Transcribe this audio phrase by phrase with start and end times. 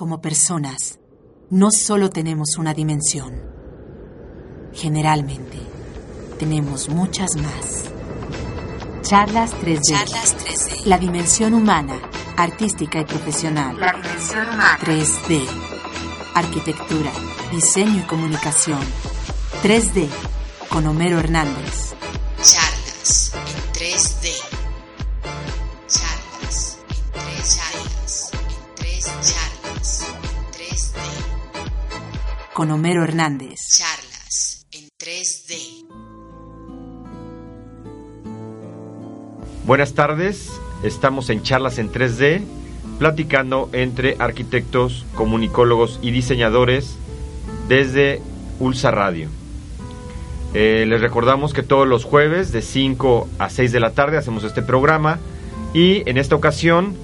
[0.00, 0.98] como personas,
[1.50, 3.38] no solo tenemos una dimensión.
[4.72, 5.58] Generalmente,
[6.38, 7.90] tenemos muchas más.
[9.02, 9.82] Charlas 3D.
[9.82, 10.86] Charlas 3D.
[10.86, 12.00] La dimensión humana,
[12.38, 13.78] artística y profesional.
[13.78, 14.78] La dimensión humana.
[14.80, 15.46] 3D.
[16.34, 17.10] Arquitectura,
[17.52, 18.80] diseño y comunicación.
[19.62, 20.08] 3D.
[20.70, 21.94] Con Homero Hernández.
[32.60, 33.58] Con Homero Hernández.
[33.78, 35.86] Charlas en 3D.
[39.64, 42.42] Buenas tardes, estamos en charlas en 3D,
[42.98, 46.98] platicando entre arquitectos, comunicólogos y diseñadores
[47.66, 48.20] desde
[48.58, 49.30] Ulsa Radio.
[50.52, 54.44] Eh, les recordamos que todos los jueves de 5 a 6 de la tarde hacemos
[54.44, 55.18] este programa
[55.72, 56.94] y en esta ocasión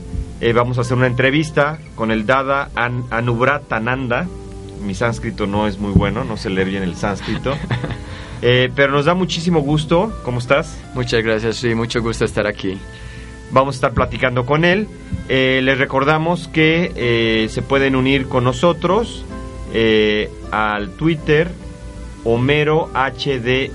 [0.42, 4.28] eh, vamos a hacer una entrevista con el Dada An Anubratananda.
[4.82, 7.54] Mi sánscrito no es muy bueno, no se lee bien el sánscrito.
[8.42, 10.12] Eh, pero nos da muchísimo gusto.
[10.22, 10.78] ¿Cómo estás?
[10.94, 12.78] Muchas gracias, sí, mucho gusto estar aquí.
[13.50, 14.88] Vamos a estar platicando con él.
[15.30, 19.24] Eh, les recordamos que eh, se pueden unir con nosotros
[19.72, 21.50] eh, al Twitter
[22.24, 23.70] Homero HDZ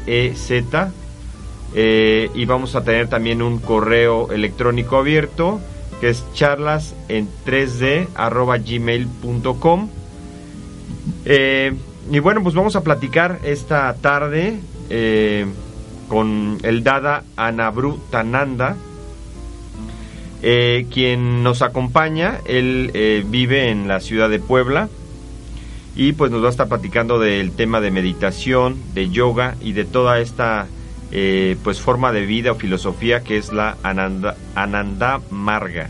[1.73, 5.61] eh, y vamos a tener también un correo electrónico abierto
[6.01, 9.89] que es charlas en 3d arroba gmail.com.
[11.25, 11.73] Eh,
[12.11, 15.45] y bueno, pues vamos a platicar esta tarde eh,
[16.07, 18.75] con el Dada Anabru Tananda,
[20.41, 22.39] eh, quien nos acompaña.
[22.45, 24.89] Él vive en la ciudad de Puebla
[25.95, 29.85] y pues nos va a estar platicando del tema de meditación, de yoga y de
[29.85, 30.67] toda esta
[31.63, 35.89] pues forma de vida o filosofía que es la Ananda, Ananda Marga.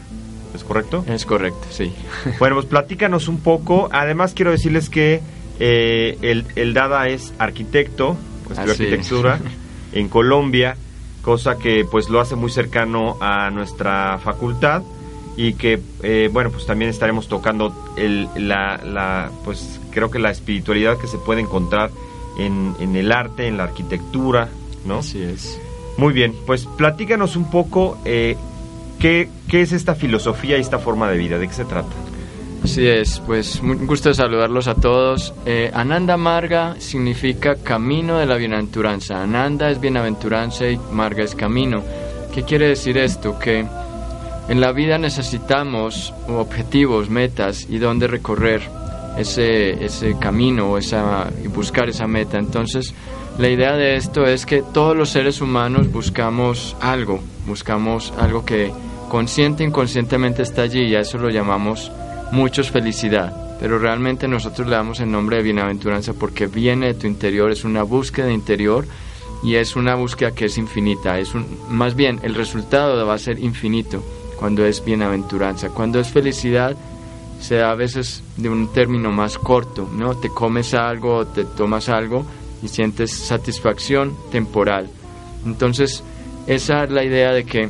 [0.54, 1.04] ¿Es correcto?
[1.08, 1.94] Es correcto, sí.
[2.40, 3.90] Bueno, pues platícanos un poco.
[3.92, 5.22] Además quiero decirles que
[5.60, 9.40] eh, el, el Dada es arquitecto, pues arquitectura
[9.94, 10.76] en Colombia,
[11.22, 14.82] cosa que pues lo hace muy cercano a nuestra facultad
[15.38, 20.32] y que eh, bueno pues también estaremos tocando el, la, la pues creo que la
[20.32, 21.92] espiritualidad que se puede encontrar
[22.38, 24.50] en, en el arte, en la arquitectura,
[24.86, 25.00] ¿no?
[25.00, 25.60] Así es.
[25.98, 28.38] Muy bien, pues platícanos un poco eh,
[29.02, 31.90] qué, qué es esta filosofía y esta forma de vida, de qué se trata.
[32.64, 35.34] Así es, pues un gusto saludarlos a todos.
[35.48, 39.24] Eh, Ananda Marga significa camino de la bienaventuranza.
[39.24, 41.84] Ananda es bienaventuranza y Marga es camino.
[42.32, 43.40] ¿Qué quiere decir esto?
[43.40, 43.66] Que
[44.48, 48.62] en la vida necesitamos objetivos, metas y dónde recorrer
[49.18, 52.38] ese, ese camino o esa, y buscar esa meta.
[52.38, 52.94] Entonces,
[53.40, 58.72] la idea de esto es que todos los seres humanos buscamos algo, buscamos algo que
[59.12, 61.92] consciente e inconscientemente está allí y a eso lo llamamos
[62.32, 63.58] muchos felicidad.
[63.60, 67.66] Pero realmente nosotros le damos el nombre de bienaventuranza porque viene de tu interior, es
[67.66, 68.86] una búsqueda interior
[69.44, 71.20] y es una búsqueda que es infinita.
[71.20, 71.34] Es
[71.68, 74.02] más bien, el resultado va a ser infinito
[74.40, 75.72] cuando es bienaventuranza.
[75.72, 76.78] Cuando es felicidad,
[77.42, 80.16] se da a veces de un término más corto, ¿no?
[80.16, 82.26] Te comes algo, te tomas algo
[82.64, 84.90] y sientes satisfacción temporal.
[85.46, 86.02] Entonces,
[86.48, 87.70] esa es la idea de que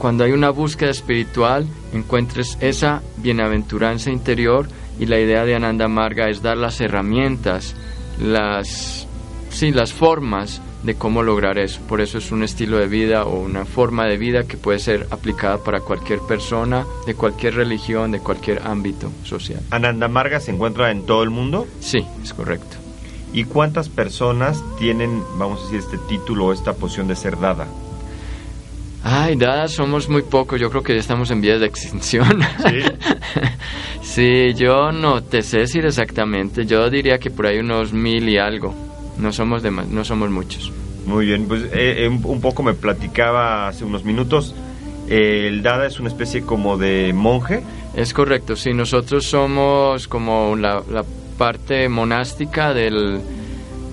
[0.00, 4.66] cuando hay una búsqueda espiritual, encuentres esa bienaventuranza interior
[4.98, 7.76] y la idea de Ananda Marga es dar las herramientas,
[8.18, 9.06] las,
[9.50, 11.82] sí, las formas de cómo lograr eso.
[11.86, 15.06] Por eso es un estilo de vida o una forma de vida que puede ser
[15.10, 19.60] aplicada para cualquier persona, de cualquier religión, de cualquier ámbito social.
[19.70, 21.66] Ananda Marga se encuentra en todo el mundo.
[21.80, 22.78] Sí, es correcto.
[23.34, 27.68] ¿Y cuántas personas tienen, vamos a decir, este título o esta posición de ser dada?
[29.02, 30.60] Ay, nada, somos muy pocos.
[30.60, 32.40] Yo creo que ya estamos en vías de extinción.
[32.66, 32.82] Sí.
[34.02, 36.66] sí, yo no te sé decir exactamente.
[36.66, 38.74] Yo diría que por ahí unos mil y algo.
[39.18, 40.70] No somos demas- no somos muchos.
[41.06, 44.54] Muy bien, pues eh, eh, un, un poco me platicaba hace unos minutos.
[45.08, 47.62] eh, el Dada es una especie como de monje.
[47.96, 51.04] Es correcto, sí, nosotros somos como la, la
[51.38, 53.20] parte monástica del,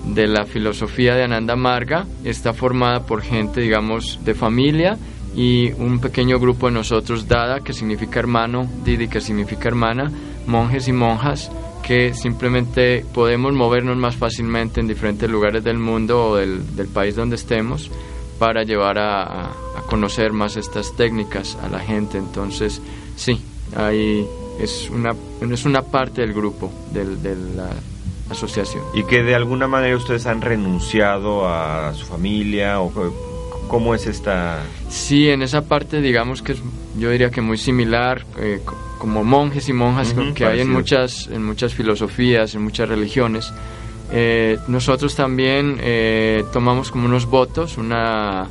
[0.08, 2.06] de la filosofía de Ananda Marga.
[2.24, 4.96] Está formada por gente, digamos, de familia
[5.36, 10.10] y un pequeño grupo de nosotros, Dada, que significa hermano, Didi, que significa hermana,
[10.46, 11.50] monjes y monjas
[11.82, 17.14] que simplemente podemos movernos más fácilmente en diferentes lugares del mundo o del, del país
[17.16, 17.90] donde estemos
[18.38, 19.52] para llevar a, a-
[19.88, 22.18] conocer más estas técnicas a la gente.
[22.18, 22.82] Entonces,
[23.16, 23.40] sí,
[23.74, 24.26] ahí
[24.60, 25.10] es una,
[25.50, 27.70] es una parte del grupo, del- de la
[28.30, 28.82] asociación.
[28.94, 32.92] Y que de alguna manera ustedes han renunciado a su familia o
[33.68, 34.62] ¿Cómo es esta...?
[34.88, 36.62] Sí, en esa parte digamos que es,
[36.98, 40.72] yo diría que muy similar, eh, co- como monjes y monjas Ujú, que hay en
[40.72, 40.74] parecido.
[40.78, 43.52] muchas, en muchas filosofías, en muchas religiones.
[44.10, 48.48] Eh, nosotros también eh, tomamos como unos votos, una,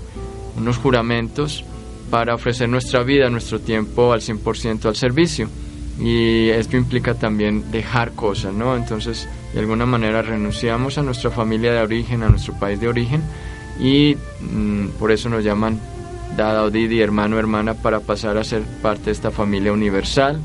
[0.56, 1.65] unos juramentos
[2.12, 5.50] para ofrecer nuestra vida, nuestro tiempo al 100% al servicio.
[6.00, 8.75] Y esto implica también dejar cosas, ¿no?
[8.77, 13.21] Entonces, de alguna manera renunciamos a nuestra familia de origen, a nuestro país de origen,
[13.79, 15.79] y mm, por eso nos llaman
[16.35, 20.39] Dada o Didi, hermano, hermana, para pasar a ser parte de esta familia universal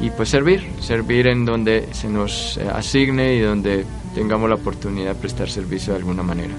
[0.00, 3.84] y pues servir, servir en donde se nos eh, asigne y donde
[4.14, 6.54] tengamos la oportunidad de prestar servicio de alguna manera.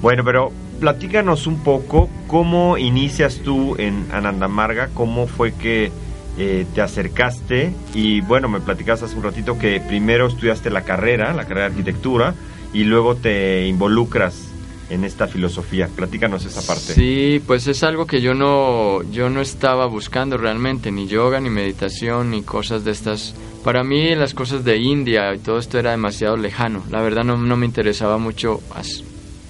[0.00, 5.92] Bueno, pero platícanos un poco cómo inicias tú en Anandamarga, cómo fue que
[6.38, 11.34] eh, te acercaste y bueno, me platicas hace un ratito que primero estudiaste la carrera,
[11.34, 12.34] la carrera de arquitectura
[12.72, 14.48] y luego te involucras
[14.88, 15.88] en esta filosofía.
[15.88, 16.94] Platícanos esa parte.
[16.94, 21.50] Sí, pues es algo que yo no, yo no estaba buscando realmente, ni yoga, ni
[21.50, 23.34] meditación, ni cosas de estas.
[23.64, 26.82] Para mí las cosas de India y todo esto era demasiado lejano.
[26.90, 28.60] La verdad no, no me interesaba mucho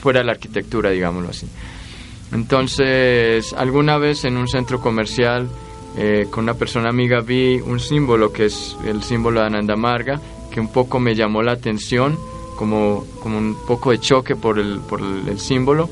[0.00, 1.46] fuera de la arquitectura, digámoslo así.
[2.32, 5.49] Entonces, alguna vez en un centro comercial
[5.96, 10.60] eh, con una persona amiga vi un símbolo que es el símbolo de Anandamarga, que
[10.60, 12.18] un poco me llamó la atención,
[12.56, 15.90] como, como un poco de choque por el, por el, símbolo.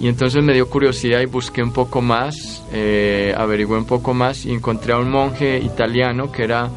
[0.00, 4.44] Y entonces me dio curiosidad y busqué un poco más, eh, averigué un poco más
[4.44, 6.70] y encontré a un monje italiano que era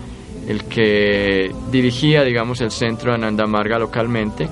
[0.48, 4.48] el que dirigía, digamos, el centro de Anandamarga localmente.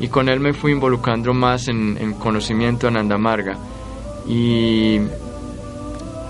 [0.00, 3.56] Y con él me fui involucrando más en, en conocimiento de Anandamarga.
[4.28, 4.98] Y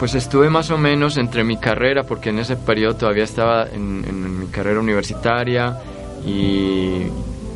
[0.02, 4.40] pues estuve más o menos entre mi carrera, porque en ese periodo todavía estaba en,
[4.40, 5.78] mi carrera universitaria
[6.26, 7.02] y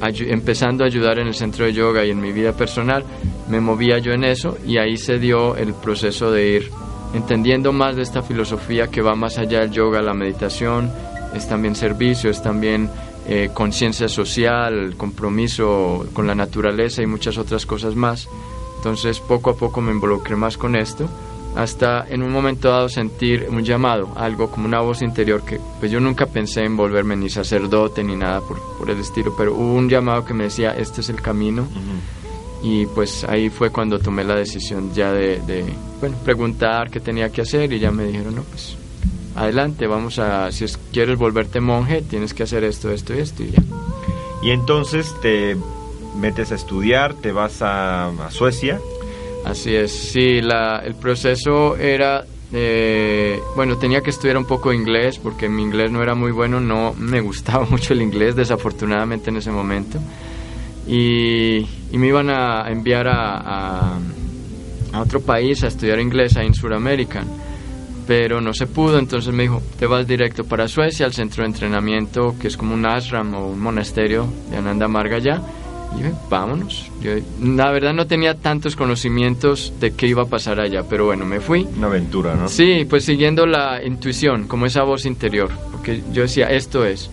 [0.00, 3.04] empezando a ayudar en el centro de yoga y en mi vida personal,
[3.48, 6.70] me movía yo en eso y ahí se dio el proceso de ir
[7.14, 10.88] entendiendo más de esta filosofía que va más allá del yoga, la meditación,
[11.34, 12.88] es también servicio, es también
[13.26, 18.28] eh, conciencia social, compromiso con la naturaleza y muchas otras cosas más.
[18.76, 21.08] Entonces poco a poco me involucré más con esto
[21.56, 25.90] hasta en un momento dado sentir un llamado, algo como una voz interior que pues
[25.90, 29.72] yo nunca pensé en volverme ni sacerdote ni nada por, por el estilo, pero hubo
[29.74, 31.66] un llamado que me decía este es el camino
[32.62, 35.64] y pues ahí fue cuando tomé la decisión ya de, de,
[36.00, 38.76] bueno, preguntar qué tenía que hacer y ya me dijeron, no, pues
[39.34, 43.42] adelante, vamos a, si es- quieres volverte monje, tienes que hacer esto, esto y esto
[43.42, 43.62] y ya.
[44.42, 45.56] Y entonces te
[46.18, 48.80] metes a estudiar, te vas a, a Suecia.
[49.46, 55.20] Así es, sí, la, el proceso era, eh, bueno, tenía que estudiar un poco inglés
[55.22, 59.36] porque mi inglés no era muy bueno, no me gustaba mucho el inglés desafortunadamente en
[59.36, 60.00] ese momento.
[60.88, 63.98] Y, me iban a enviar a,
[65.00, 67.22] otro país a estudiar inglés ahí en Sudamérica,
[68.04, 71.50] pero no se pudo, entonces me dijo, te vas directo para Suecia, al centro de
[71.50, 75.40] entrenamiento, que es como un ashram o un monasterio de Ananda Marga ya.
[75.94, 76.90] Y yo, vámonos.
[77.00, 77.12] Yo,
[77.42, 81.40] la verdad no tenía tantos conocimientos de qué iba a pasar allá, pero bueno, me
[81.40, 81.66] fui.
[81.76, 82.48] Una aventura, ¿no?
[82.48, 87.10] Sí, pues siguiendo la intuición, como esa voz interior, porque yo decía, esto es.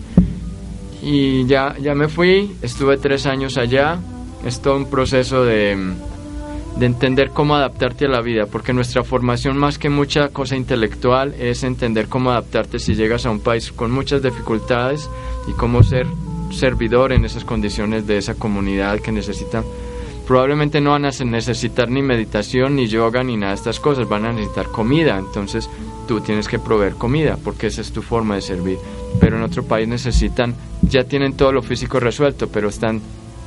[1.02, 3.98] Y ya, ya me fui, estuve tres años allá,
[4.44, 5.76] es todo un proceso de,
[6.76, 11.34] de entender cómo adaptarte a la vida, porque nuestra formación más que mucha cosa intelectual
[11.38, 15.08] es entender cómo adaptarte si llegas a un país con muchas dificultades
[15.46, 16.06] y cómo ser
[16.54, 19.64] servidor en esas condiciones de esa comunidad que necesitan
[20.26, 24.24] probablemente no van a necesitar ni meditación, ni yoga, ni nada de estas cosas, van
[24.24, 25.68] a necesitar comida, entonces
[26.08, 28.78] tú tienes que proveer comida, porque esa es tu forma de servir.
[29.20, 33.00] Pero en otro país necesitan, ya tienen todo lo físico resuelto, pero están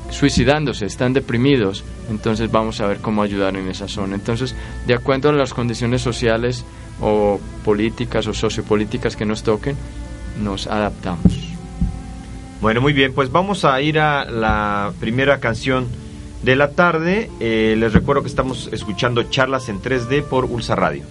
[0.09, 4.15] suicidándose, están deprimidos, entonces vamos a ver cómo ayudar en esa zona.
[4.15, 6.63] Entonces, de acuerdo a las condiciones sociales
[7.01, 9.75] o políticas o sociopolíticas que nos toquen,
[10.41, 11.56] nos adaptamos.
[12.59, 15.87] Bueno, muy bien, pues vamos a ir a la primera canción
[16.41, 17.29] de la tarde.
[17.39, 21.03] Eh, les recuerdo que estamos escuchando charlas en 3D por Ulsa Radio.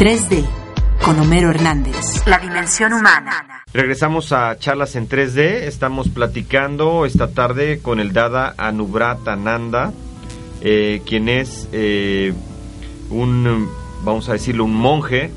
[0.00, 0.42] 3D
[1.04, 2.26] con Homero Hernández.
[2.26, 3.64] La dimensión humana.
[3.74, 5.64] Regresamos a charlas en 3D.
[5.64, 9.92] Estamos platicando esta tarde con el Dada Anubrat Ananda,
[10.62, 12.32] eh, quien es eh,
[13.10, 13.68] un,
[14.02, 15.30] vamos a decirlo, un monje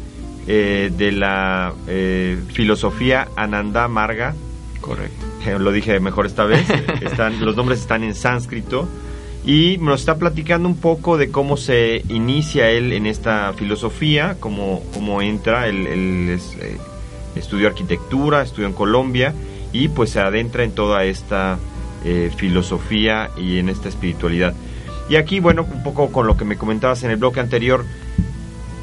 [0.48, 4.34] eh, de la eh, filosofía Ananda Marga.
[4.79, 5.25] Correcto.
[5.46, 6.65] Eh, Lo dije mejor esta vez.
[7.01, 8.88] Están, los nombres están en sánscrito.
[9.45, 14.81] Y nos está platicando un poco de cómo se inicia él en esta filosofía, cómo,
[14.93, 15.67] cómo entra.
[15.67, 16.77] Él, eh,
[17.35, 19.33] estudió arquitectura, estudió en Colombia
[19.73, 21.57] y pues se adentra en toda esta
[22.05, 24.53] eh, filosofía y en esta espiritualidad.
[25.09, 27.83] Y aquí, bueno, un poco con lo que me comentabas en el bloque anterior,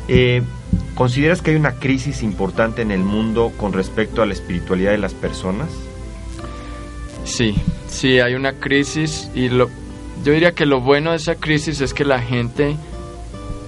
[0.09, 0.43] eh,
[0.95, 4.99] ¿consideras que hay una crisis importante en el mundo con respecto a la espiritualidad de
[4.99, 5.71] las personas?
[7.25, 7.55] Sí,
[7.89, 9.71] sí, hay una crisis y lo,
[10.25, 12.77] yo diría que lo bueno de esa crisis es que la gente,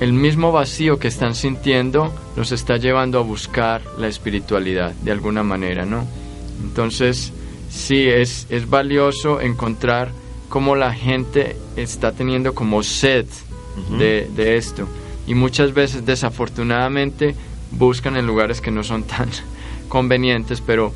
[0.01, 5.43] el mismo vacío que están sintiendo, los está llevando a buscar la espiritualidad de alguna
[5.43, 6.07] manera, ¿no?
[6.63, 7.33] Entonces,
[7.71, 10.11] sí, es, es valioso encontrar
[10.49, 13.27] cómo la gente está teniendo como sed
[13.99, 14.87] de, de esto.
[15.27, 17.35] Y muchas veces, desafortunadamente,
[17.71, 19.31] buscan en lugares que no son tan
[19.89, 20.93] convenientes, pero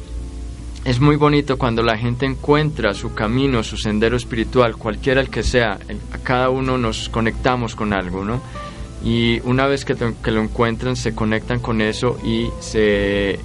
[0.86, 5.42] es muy bonito cuando la gente encuentra su camino, su sendero espiritual, cualquiera el que
[5.42, 5.78] sea.
[6.12, 8.40] A cada uno nos conectamos con algo, ¿no?
[9.04, 13.38] Y una vez que, que lo encuentran, se conectan con eso y se...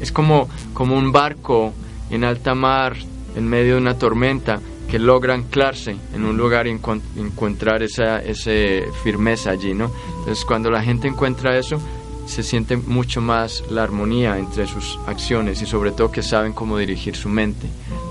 [0.00, 1.72] Es como, como un barco
[2.10, 2.96] en alta mar,
[3.34, 8.18] en medio de una tormenta, que logra anclarse en un lugar y encon- encontrar esa,
[8.20, 9.90] ese firmeza allí, ¿no?
[10.20, 11.80] Entonces, cuando la gente encuentra eso,
[12.28, 16.76] se siente mucho más la armonía entre sus acciones y sobre todo que saben cómo
[16.78, 17.66] dirigir su mente.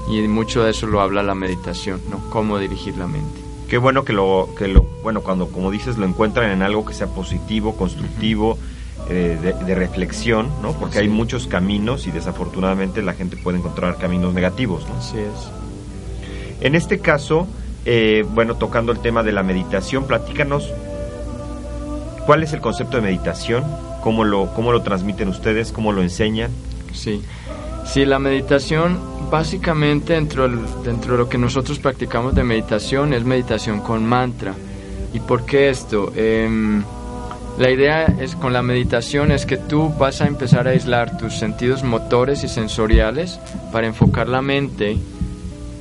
[0.10, 2.30] Y mucho de eso lo habla la meditación, ¿no?
[2.30, 3.42] Cómo dirigir la mente.
[3.70, 6.94] Qué bueno que lo, que lo, bueno, cuando como dices lo encuentran en algo que
[6.94, 8.58] sea positivo, constructivo,
[9.10, 10.74] eh, de, de reflexión, ¿no?
[10.74, 14.96] Porque hay muchos caminos y desafortunadamente la gente puede encontrar caminos negativos, ¿no?
[14.96, 15.52] Así es.
[16.62, 17.48] En este caso,
[17.86, 20.74] eh, bueno, tocando el tema de la meditación, platícanos
[22.26, 23.64] cuál es el concepto de meditación,
[24.02, 26.52] cómo lo, cómo lo transmiten ustedes, cómo lo enseñan.
[26.94, 27.22] Sí.
[27.86, 29.00] Sí, la meditación
[29.32, 30.50] básicamente dentro,
[30.84, 34.54] dentro de lo que nosotros practicamos de meditación es meditación con mantra.
[35.14, 36.12] ¿Y por qué esto?
[36.16, 36.84] Em,
[37.58, 41.40] la idea es con la meditación es que tú vas a empezar a aislar tus
[41.40, 43.40] sentidos motores y sensoriales
[43.72, 44.98] para enfocar la mente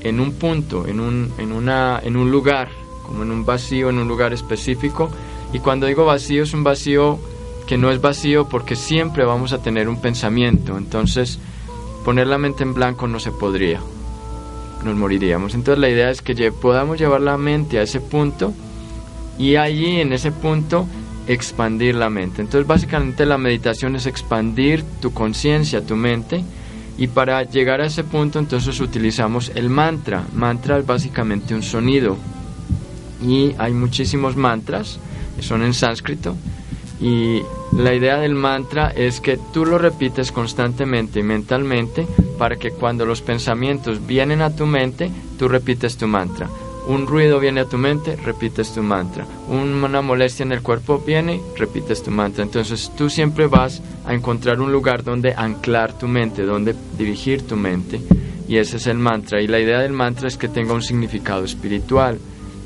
[0.02, 2.68] en un punto, en un, en una, en un lugar,
[3.04, 5.11] como en un vacío, en un lugar específico.
[5.52, 7.18] Y cuando digo vacío es un vacío
[7.66, 10.78] que no es vacío porque siempre vamos a tener un pensamiento.
[10.78, 11.38] Entonces,
[12.04, 13.80] poner la mente en blanco no se podría.
[14.85, 15.54] Nos moriríamos.
[15.54, 18.54] Entonces la idea es que podamos llevar la mente a ese punto
[19.38, 20.87] y allí en ese punto
[21.26, 22.42] expandir la mente.
[22.42, 26.44] Entonces básicamente la meditación es expandir tu conciencia, tu mente
[26.99, 30.25] y para llegar a ese punto entonces utilizamos el mantra.
[30.32, 32.16] Mantra es básicamente un sonido
[33.26, 35.00] y hay muchísimos mantras
[35.40, 36.37] son en sánscrito
[37.00, 42.06] y la idea del mantra es que tú lo repites constantemente y mentalmente
[42.38, 46.48] para que cuando los pensamientos vienen a tu mente, tú repites tu mantra.
[46.88, 49.26] Un ruido viene a tu mente, repites tu mantra.
[49.48, 52.44] Una molestia en el cuerpo viene, repites tu mantra.
[52.44, 57.56] Entonces tú siempre vas a encontrar un lugar donde anclar tu mente, donde dirigir tu
[57.56, 58.00] mente.
[58.48, 59.42] Y ese es el mantra.
[59.42, 62.18] Y la idea del mantra es que tenga un significado espiritual.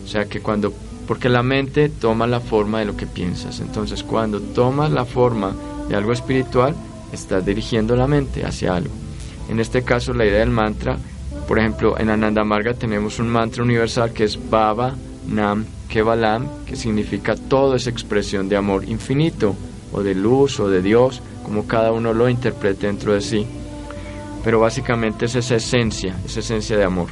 [0.05, 0.75] O sea que cuando
[1.11, 3.59] porque la mente toma la forma de lo que piensas.
[3.59, 5.53] Entonces, cuando tomas la forma
[5.89, 6.77] de algo espiritual,
[7.13, 8.93] estás dirigiendo la mente hacia algo.
[9.49, 10.99] En este caso, la idea del mantra,
[11.49, 14.95] por ejemplo, en Ananda Marga tenemos un mantra universal que es Baba
[15.27, 19.57] Nam Kevalam, que significa todo es expresión de amor infinito,
[19.93, 23.45] o de luz, o de Dios, como cada uno lo interprete dentro de sí.
[24.45, 27.09] Pero básicamente es esa esencia, esa esencia de amor.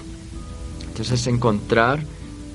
[0.86, 1.98] Entonces, encontrar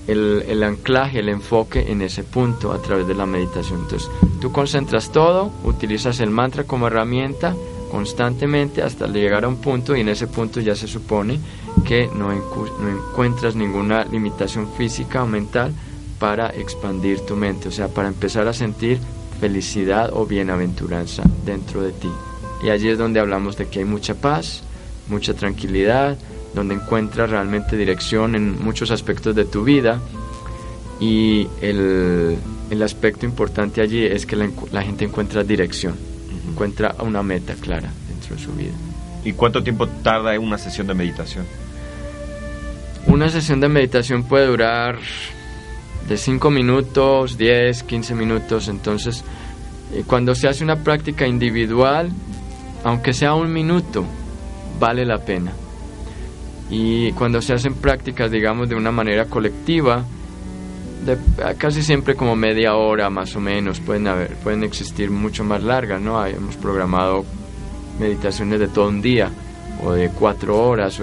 [0.08, 3.82] el, anclaje, el enfoque en ese punto a través de la meditación.
[3.82, 4.10] Entonces,
[4.42, 7.56] tú concentras todo, utilizas el mantra como herramienta
[7.92, 11.40] constantemente hasta llegar a un punto y en ese punto ya se supone
[11.86, 15.74] que no encuentras ninguna limitación física o mental
[16.18, 18.98] para expandir tu mente, o sea, para empezar a sentir
[19.40, 22.10] felicidad o bienaventuranza dentro de ti.
[22.64, 24.64] Y allí es donde hablamos de que hay mucha paz,
[25.08, 26.18] mucha tranquilidad,
[26.54, 30.00] donde encuentras realmente dirección en muchos aspectos de tu vida
[31.00, 32.38] y el,
[32.70, 36.52] el aspecto importante allí es que la, la gente encuentra dirección, uh -huh.
[36.52, 38.74] encuentra una meta clara dentro de su vida.
[39.26, 41.46] ¿Y cuánto tiempo tarda una sesión de meditación?
[43.08, 44.98] Una sesión de meditación puede durar
[46.08, 49.24] de 5 minutos, 10, 15 minutos, entonces
[49.94, 52.10] Eh, cuando se hace una práctica individual,
[52.84, 54.04] aunque sea un minuto,
[54.80, 55.54] vale la pena.
[56.76, 60.04] Y cuando se hacen prácticas, digamos, de una manera colectiva,
[61.06, 61.18] de,
[61.56, 66.02] casi siempre como media hora más o menos, pueden, haber, pueden existir mucho más largas,
[66.02, 66.26] ¿no?
[66.26, 67.26] Hemos programado
[68.00, 69.30] meditaciones de todo un día
[69.84, 71.00] o de cuatro horas,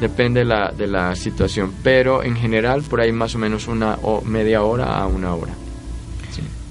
[0.00, 3.98] depende de la, de la situación, pero en general por ahí más o menos una
[4.00, 5.52] o media hora a una hora.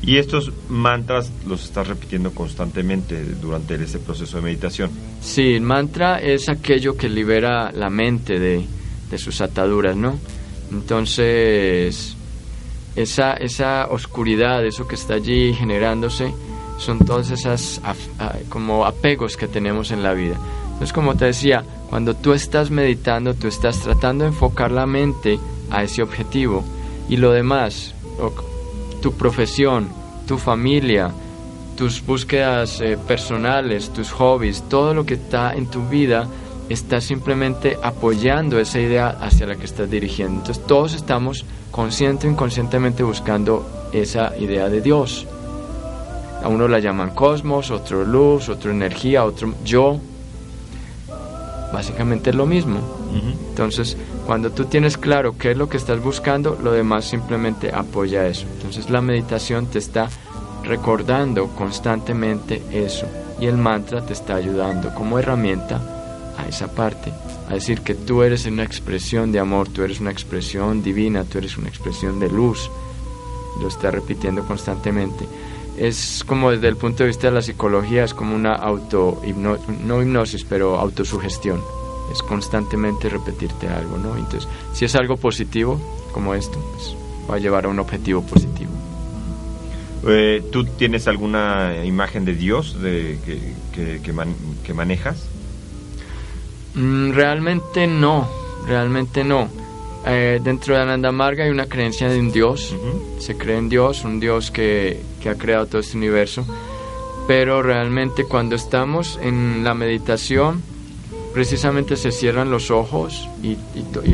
[0.10, 4.89] Y estos mantras los estás repitiendo constantemente durante ese proceso de meditación.
[5.22, 8.65] Sí, el mantra es aquello que libera la mente de,
[9.19, 10.17] sus ataduras, ¿no?
[10.72, 12.15] Entonces,
[12.95, 16.34] esa, esa oscuridad, eso que está allí generándose,
[16.80, 17.80] son todas esas
[18.50, 20.39] como apegos que tenemos en la vida.
[20.69, 25.38] Entonces, como te decía, cuando tú estás meditando, tú estás tratando de enfocar la mente
[25.69, 26.63] a ese objetivo
[27.08, 27.93] y lo demás,
[29.04, 29.99] tu profesión,
[30.30, 31.10] tu familia,
[31.76, 36.28] tus búsquedas eh, personales, tus hobbies, todo lo que está en tu vida
[36.70, 40.42] está simplemente apoyando esa idea hacia la que estás dirigiendo.
[40.42, 45.26] Entonces todos estamos consciente o inconscientemente buscando esa idea de Dios.
[46.44, 50.00] A uno la llaman cosmos, otro luz, otro energía, otro yo.
[51.74, 52.82] Básicamente es lo mismo.
[53.50, 53.98] Entonces,
[54.30, 58.46] cuando tú tienes claro qué es lo que estás buscando, lo demás simplemente apoya eso.
[58.58, 60.08] Entonces, la meditación te está
[60.63, 63.08] recordando constantemente eso
[63.42, 65.82] y el mantra te está ayudando como herramienta
[66.38, 67.12] a esa parte
[67.50, 71.39] a decir que tú eres una expresión de amor, tú eres una expresión divina, tú
[71.39, 72.70] eres una expresión de luz.
[73.60, 75.26] Lo está repitiendo constantemente.
[75.76, 79.24] Es como desde el punto de vista de la psicología, es como una auto
[79.84, 81.79] no hipnosis, pero autosugestión.
[82.12, 84.15] Es constantemente repetirte algo, ¿no?
[84.17, 85.80] Entonces, si es algo positivo,
[86.12, 86.95] como esto, pues
[87.30, 88.72] va a llevar a un objetivo positivo.
[90.08, 93.19] Eh, ¿Tú tienes alguna imagen de Dios de,
[93.74, 94.02] que,
[94.63, 95.28] que manejas?
[96.76, 98.28] Mm, realmente no,
[98.65, 99.50] realmente no.
[100.06, 102.74] Eh, dentro de Ananda Marga hay una creencia de un Dios,
[103.19, 106.45] se cree en Dios, un Dios que, que ha creado todo este universo,
[107.28, 110.63] pero realmente cuando estamos en la meditación,
[111.39, 113.56] precisamente se cierran los ojos y,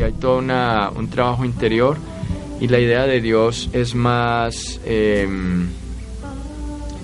[0.00, 1.96] hay todo una, un trabajo interior
[2.60, 5.26] y la idea de Dios es más, eh,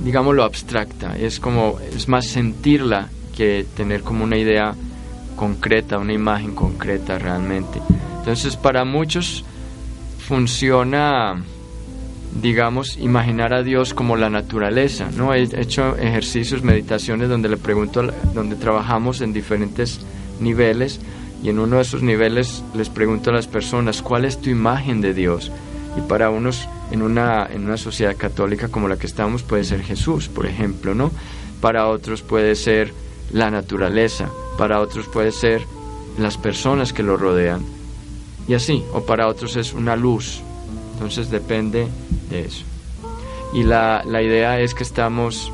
[0.05, 4.77] digámoslo, abstracta, es como, es más sentirla que tener como una idea
[5.35, 7.81] concreta, una imagen concreta realmente.
[8.21, 9.45] Entonces para muchos
[10.21, 11.43] funciona,
[12.41, 15.35] digamos, imaginar a Dios como la naturaleza, ¿no?
[15.35, 18.03] He hecho ejercicios, meditaciones donde le pregunto,
[18.35, 20.01] donde trabajamos en diferentes
[20.41, 21.01] niveles
[21.43, 25.01] y en uno de esos niveles les pregunto a las personas, ¿cuál es tu imagen
[25.01, 25.51] de Dios?
[25.97, 29.83] Y para unos en una, en una sociedad católica como la que estamos puede ser
[29.83, 31.11] Jesús, por ejemplo, ¿no?
[31.61, 32.93] Para otros puede ser
[33.33, 35.63] la naturaleza, para otros puede ser
[36.19, 37.63] las personas que lo rodean
[38.47, 40.43] y así, o para otros es una luz.
[41.03, 41.89] Entonces depende
[42.31, 42.65] de eso.
[43.53, 45.51] Y la, la idea es que estamos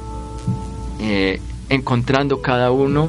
[1.01, 3.09] eh, encontrando cada uno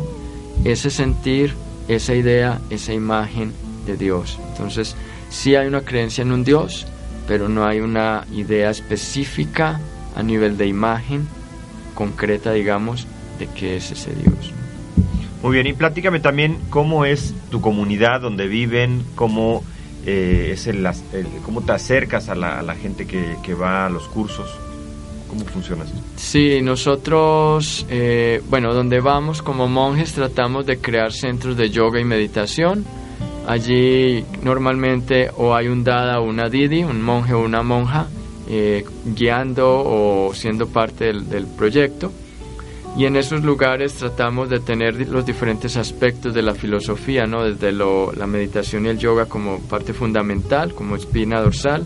[0.63, 1.54] ese sentir,
[1.89, 3.52] esa idea, esa imagen
[3.86, 4.39] de Dios.
[4.52, 4.95] Entonces,
[5.30, 6.88] sí hay una creencia en un Dios,
[7.28, 9.82] pero no hay una idea específica
[10.15, 11.28] a nivel de imagen
[11.93, 13.06] concreta, digamos,
[13.38, 14.54] de qué es ese Dios.
[15.43, 19.65] Muy bien, y platícame también cómo es tu comunidad, donde viven, cómo,
[20.06, 20.88] eh, es el,
[21.44, 24.50] cómo te acercas a la, gente que, va a los cursos.
[25.28, 25.94] ¿Cómo funciona eso?
[26.16, 32.04] Sí, nosotros, eh, bueno, donde vamos como monjes tratamos de crear centros de yoga y
[32.04, 32.86] meditación.
[33.48, 38.08] Allí normalmente o hay un dada o una didi, un monje o una monja,
[38.48, 42.12] eh, guiando o siendo parte del proyecto
[42.97, 47.43] y en esos lugares tratamos de tener los diferentes aspectos de la filosofía, ¿no?
[47.43, 51.86] desde la meditación y el yoga como parte fundamental, como espina dorsal,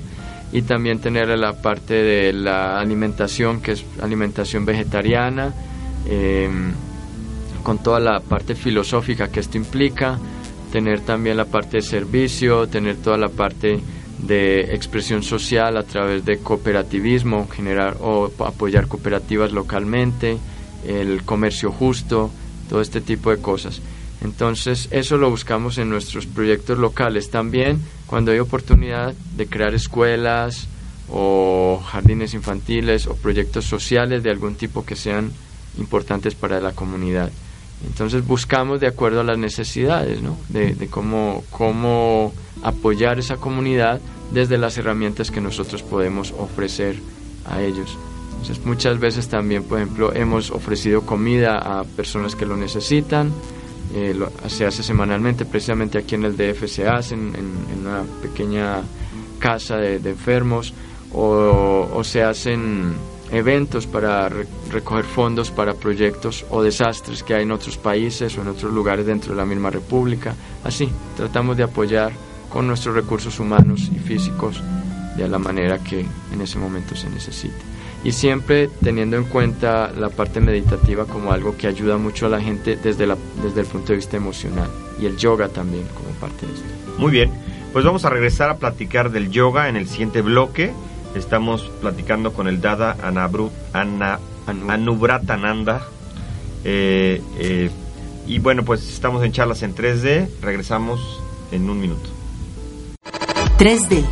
[0.52, 5.54] y también tener la parte de la alimentación, que es alimentación vegetariana,
[6.08, 6.72] em,
[7.64, 10.20] con toda la parte filosófica que esto implica,
[10.72, 13.80] tener también la parte de servicio, tener toda la parte
[14.20, 20.38] de expresión social a través de cooperativismo, generar o apoyar cooperativas localmente,
[20.86, 22.32] el comercio justo,
[22.70, 23.82] todo este tipo de cosas.
[24.24, 27.30] Entonces, eso lo buscamos en nuestros proyectos locales.
[27.30, 30.68] También, cuando hay oportunidad de crear escuelas
[31.10, 35.32] o jardines infantiles o proyectos sociales de algún tipo que sean
[35.78, 37.32] importantes para la comunidad.
[37.86, 40.38] Entonces, buscamos de acuerdo a las necesidades, ¿no?
[40.48, 44.00] De, cómo, cómo apoyar esa comunidad
[44.32, 46.96] desde las herramientas que nosotros podemos ofrecer
[47.46, 47.98] a ellos.
[48.44, 53.32] Entonces muchas veces también, por ejemplo, hemos ofrecido comida a personas que lo necesitan.
[53.96, 54.14] Eh,
[54.48, 57.32] se hace semanalmente, precisamente aquí en el DF se hace, en,
[57.80, 58.82] una pequeña
[59.40, 60.74] casa de, enfermos,
[61.14, 62.94] o, se hacen
[63.32, 68.42] eventos para re- recoger fondos para proyectos o desastres que hay en otros países o
[68.42, 70.36] en otros lugares dentro de la misma república.
[70.66, 72.12] Así, tratamos de apoyar
[72.50, 74.62] con nuestros recursos humanos y físicos
[75.16, 76.02] de la manera que
[76.34, 77.73] en ese momento se necesite.
[78.04, 82.42] Y siempre teniendo en cuenta la parte meditativa como algo que ayuda mucho a la
[82.42, 84.70] gente desde, la, desde el punto de vista emocional.
[85.00, 86.66] Y el yoga también como parte de esto.
[86.98, 87.32] Muy bien,
[87.72, 90.74] pues vamos a regresar a platicar del yoga en el siguiente bloque.
[91.16, 94.70] Estamos platicando con el Dada Anabru, Ana, Anu.
[94.70, 95.82] Anubratananda.
[96.64, 97.70] Eh, eh,
[98.28, 100.30] y bueno, pues estamos en charlas en 3D.
[100.42, 102.10] Regresamos en un minuto.
[103.58, 104.06] 3D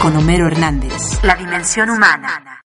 [0.00, 1.22] con Homero Hernández.
[1.22, 2.59] La dimensión humana.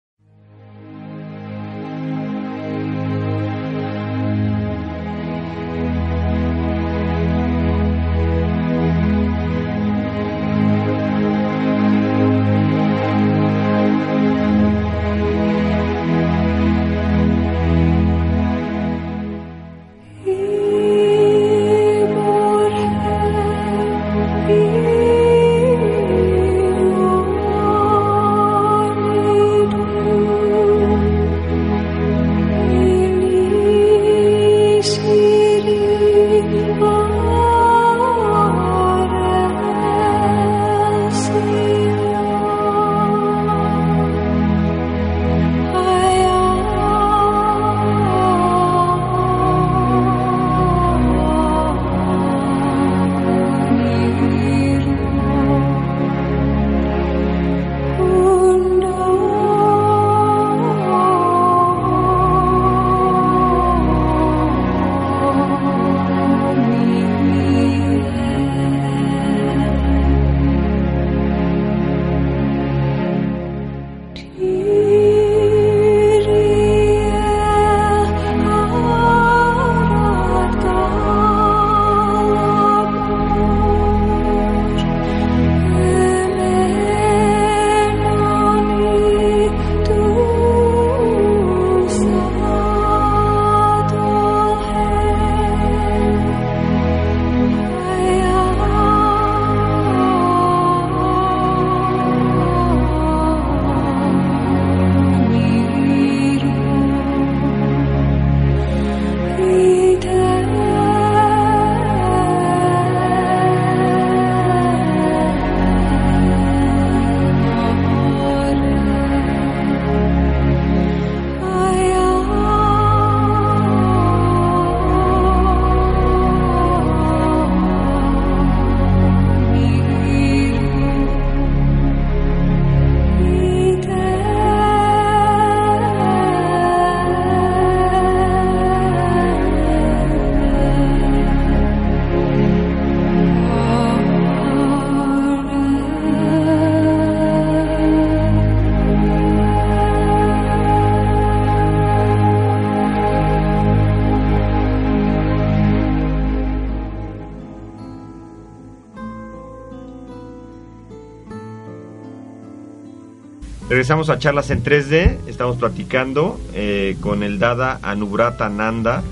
[163.84, 165.28] Regresamos a charlas en 3D.
[165.28, 169.04] Estamos platicando eh, con el Dada Anubrata Nanda,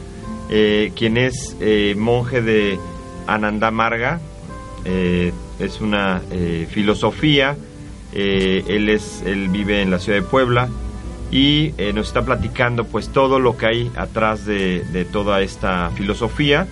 [0.50, 2.80] eh, quien es eh, monje de
[3.28, 4.22] Ananda Marga.
[4.86, 6.22] Es una
[6.70, 7.58] filosofía.
[8.14, 10.70] Él es, él vive en la ciudad de Puebla
[11.34, 16.66] y nos está platicando pues todo lo que hay atrás de, de toda esta filosofía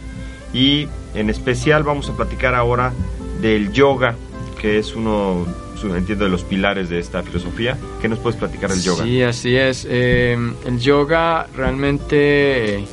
[0.53, 2.93] y en especial vamos a platicar ahora
[3.41, 4.15] del yoga
[4.61, 5.45] que es uno
[5.83, 9.03] entiendo de los pilares de esta filosofía ¿qué nos puedes platicar del yoga?
[9.03, 9.87] Sí, así es.
[9.89, 12.85] Eh, el yoga realmente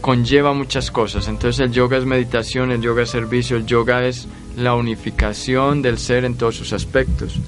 [0.00, 1.28] conlleva muchas cosas.
[1.28, 5.98] Entonces el yoga es meditación, el yoga es servicio, el yoga es la unificación del
[5.98, 7.40] ser en todos sus aspectos.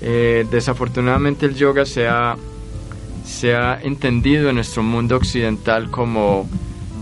[0.00, 2.36] Eh, desafortunadamente el yoga se ha,
[3.24, 6.48] se ha entendido en nuestro mundo occidental como,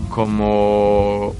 [0.09, 1.35] como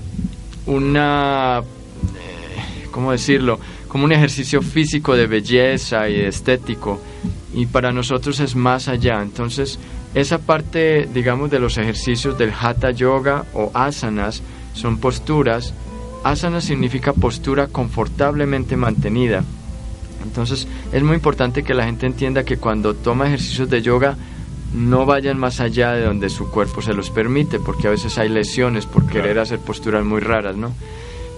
[0.67, 3.59] una, eh, ¿cómo decirlo?
[3.87, 7.01] Como un ejercicio físico de belleza y de estético.
[7.53, 9.21] Y para nosotros es más allá.
[9.21, 9.79] Entonces,
[10.13, 14.41] esa parte, digamos, de los ejercicios del hatha yoga o asanas
[14.73, 15.73] son posturas.
[16.23, 19.43] Asana significa postura confortablemente mantenida.
[20.23, 24.17] Entonces es muy importante que la gente entienda que cuando toma ejercicios de yoga
[24.73, 28.29] no vayan más allá de donde su cuerpo se los permite, porque a veces hay
[28.29, 30.73] lesiones por querer hacer posturas muy raras, ¿no?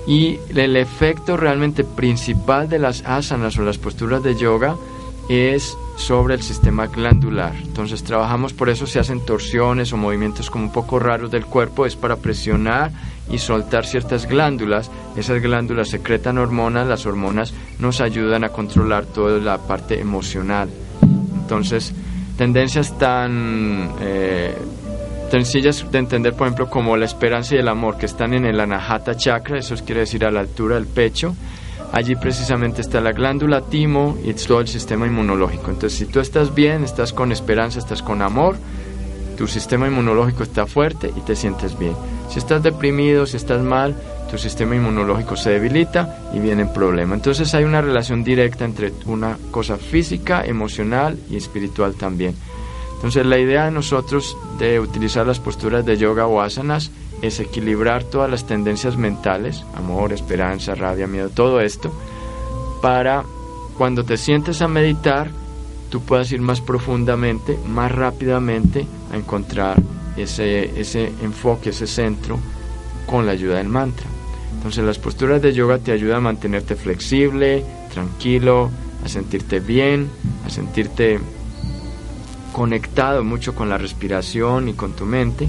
[0.10, 4.76] Y el efecto realmente principal de las asanas o las posturas de yoga
[5.30, 7.54] es sobre el sistema glandular.
[7.62, 11.86] Entonces trabajamos por eso se hacen torsiones o movimientos como un poco raros del cuerpo,
[11.86, 12.92] es para presionar
[13.30, 14.90] y soltar ciertas glándulas.
[15.16, 20.70] Esas glándulas secretan hormonas, las hormonas nos ayudan a controlar toda la parte emocional.
[21.40, 21.94] Entonces,
[22.36, 24.58] tendencias tan eh,
[25.30, 28.60] sencillas de entender, por ejemplo, como la esperanza y el amor, que están en el
[28.60, 31.36] anahata chakra, eso quiere decir a la altura del pecho.
[31.92, 35.72] Allí precisamente está la glándula timo y todo el sistema inmunológico.
[35.72, 38.58] Entonces, si tú estás bien, estás con esperanza, estás con amor,
[39.38, 41.96] tu sistema inmunológico está fuerte y te sientes bien.
[42.30, 43.96] Si estás deprimido, si estás mal,
[44.30, 47.18] tu sistema inmunológico se debilita y vienen problemas.
[47.18, 52.36] Entonces hay una relación directa entre una cosa física, emocional y espiritual también.
[53.00, 58.04] Entonces la idea de nosotros de utilizar las posturas de yoga o asanas es equilibrar
[58.04, 61.94] todas las tendencias mentales, amor, esperanza, rabia, miedo, todo esto,
[62.82, 63.24] para
[63.78, 65.30] cuando te sientes a meditar,
[65.90, 69.82] tú puedas ir más profundamente, más rápidamente a encontrar
[70.18, 72.38] ese, ese enfoque, ese centro
[73.06, 74.08] con la ayuda del mantra.
[74.56, 78.70] Entonces las posturas de yoga te ayudan a mantenerte flexible, tranquilo,
[79.06, 80.10] a sentirte bien,
[80.46, 81.22] a sentirte
[82.52, 85.48] conectado mucho con la respiración y con tu mente,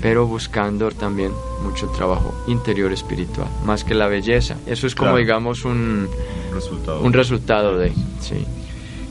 [0.00, 4.56] pero buscando también mucho trabajo interior espiritual, más que la belleza.
[4.66, 6.08] Eso es como digamos un
[6.52, 7.00] resultado.
[7.02, 8.46] un resultado de, sí.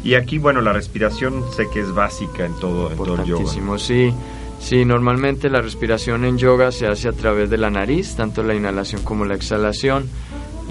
[0.04, 3.78] Y aquí, bueno, la respiración sé que es básica en todo, en todo el yoga.
[3.78, 4.14] sí.
[4.60, 8.54] Sí, normalmente la respiración en yoga se hace a través de la nariz, tanto la
[8.54, 10.10] inhalación como la exhalación,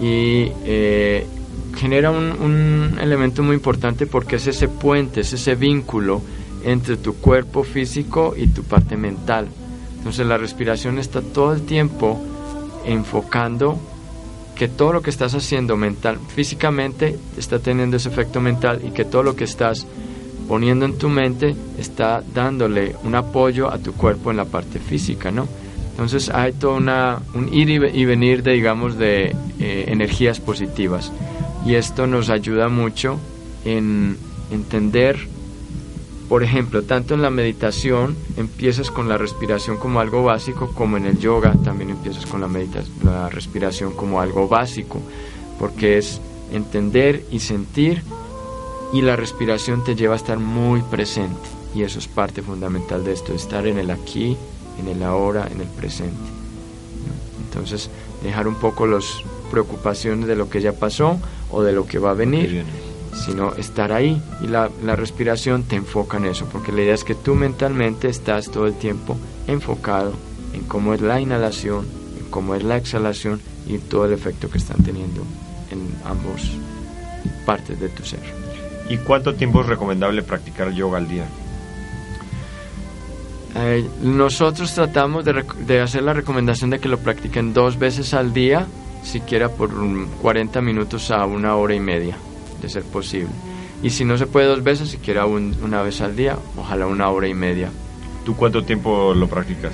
[0.01, 1.27] y eh,
[1.77, 6.23] genera un, un, elemento muy importante porque es ese puente, es ese vínculo
[6.65, 9.49] entre tu cuerpo físico y tu parte mental.
[9.99, 12.21] Entonces la respiración está todo el tiempo
[12.85, 13.79] enfocando
[14.59, 19.05] que todo lo que estás haciendo mental, físicamente, está teniendo ese efecto mental y que
[19.05, 19.87] todo lo que estás
[20.49, 25.31] poniendo en tu mente está dándole un apoyo a tu cuerpo en la parte física,
[25.31, 25.47] ¿no?
[25.91, 31.13] Entonces hay todo una, un ir y venir de, digamos, de eh, energías positivas.
[31.65, 33.19] Y esto nos ayuda mucho
[33.65, 34.17] en
[34.51, 35.19] entender,
[36.29, 41.07] por ejemplo, tanto en la meditación empiezas con la respiración como algo básico, como en
[41.07, 42.49] el yoga también empiezas con la,
[43.03, 45.01] la respiración como algo básico,
[45.59, 46.21] porque es
[46.53, 48.03] entender y sentir
[48.93, 53.13] y la respiración te lleva a estar muy presente y eso es parte fundamental de
[53.13, 54.37] esto, estar en el aquí,
[54.79, 56.17] en el ahora, en el presente.
[57.45, 57.91] Entonces,
[58.23, 61.19] dejar un poco las preocupaciones de lo que ya pasó
[61.51, 62.65] o de lo que va a venir,
[63.15, 67.05] sino estar ahí y la, la respiración te enfoca en eso, porque la idea es
[67.05, 70.13] que tú mentalmente estás todo el tiempo enfocado
[70.53, 71.87] en cómo es la inhalación,
[72.19, 75.23] en cómo es la exhalación y todo el efecto que están teniendo
[75.71, 76.53] en ambos
[77.45, 78.21] partes de tu ser.
[78.89, 81.27] ¿Y cuánto tiempo es recomendable practicar yoga al día?
[83.55, 88.33] Eh, nosotros tratamos de, de, hacer la recomendación de que lo practiquen dos veces al
[88.33, 88.67] día,
[89.03, 89.71] siquiera por
[90.21, 92.17] 40 minutos a una hora y media,
[92.61, 93.31] de ser posible.
[93.83, 97.29] Y si no se puede dos veces, siquiera una vez al día, ojalá una hora
[97.29, 97.71] y media.
[98.25, 99.73] ¿Tú cuánto tiempo lo practicas?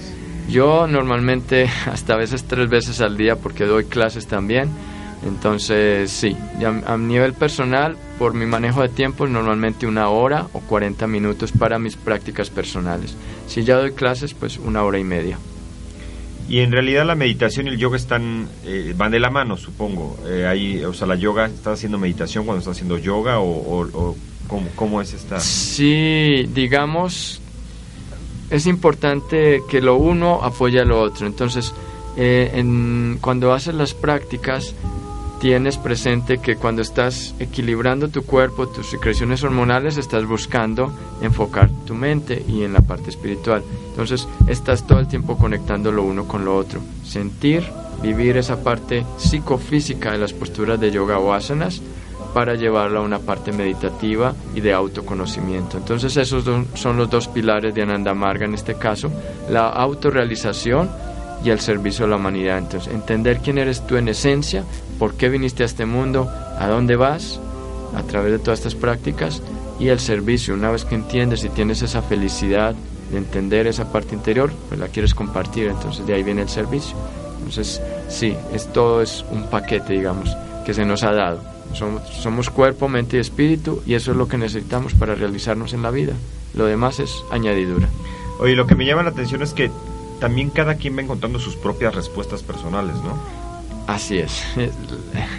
[0.48, 4.70] Yo normalmente hasta a veces tres veces al día porque doy clases también
[5.24, 6.36] entonces, sí,
[6.86, 11.78] a nivel personal, por mi manejo de tiempo, normalmente una hora o 40 minutos para
[11.78, 13.16] mis prácticas personales.
[13.46, 15.38] Si ya doy clases, pues una hora y media.
[16.48, 20.18] Y en realidad la meditación y el yoga están eh, van de la mano, supongo.
[20.26, 24.14] Eh, ahí, o sea, la yoga, ¿estás haciendo meditación cuando estás haciendo yoga o,
[24.76, 25.40] ¿cómo, es esta?
[25.40, 27.40] Sí, digamos,
[28.50, 31.26] es importante que lo uno apoye a lo otro.
[31.26, 31.72] Entonces,
[32.16, 34.74] eh, en, cuando haces las prácticas,
[35.44, 41.94] tienes presente que cuando estás equilibrando tu cuerpo, tus secreciones hormonales, estás buscando enfocar tu
[41.94, 43.62] mente y en la parte espiritual.
[43.90, 46.80] Entonces, estás todo el tiempo conectando lo uno con lo otro.
[47.04, 47.62] Sentir,
[48.00, 51.82] vivir esa parte psicofísica de las posturas de yoga o asanas
[52.32, 55.76] para llevarla a una parte meditativa y de autoconocimiento.
[55.76, 59.12] Entonces, esos son los dos pilares de Ananda Marga en este caso,
[59.50, 60.88] la autorrealización
[61.44, 62.58] y el servicio a la humanidad.
[62.58, 64.64] Entonces, entender quién eres tú en esencia,
[64.98, 66.28] por qué viniste a este mundo,
[66.58, 67.38] a dónde vas,
[67.94, 69.42] a través de todas estas prácticas
[69.78, 70.54] y el servicio.
[70.54, 72.74] Una vez que entiendes y tienes esa felicidad
[73.10, 76.96] de entender esa parte interior, pues la quieres compartir, entonces de ahí viene el servicio.
[77.38, 81.40] Entonces, sí, es todo es un paquete, digamos, que se nos ha dado.
[81.74, 85.82] Somos, somos cuerpo, mente y espíritu y eso es lo que necesitamos para realizarnos en
[85.82, 86.14] la vida.
[86.54, 87.88] Lo demás es añadidura.
[88.38, 89.70] Oye, lo que me llama la atención es que
[90.24, 93.14] también cada quien va encontrando sus propias respuestas personales, ¿no?
[93.86, 94.42] Así es.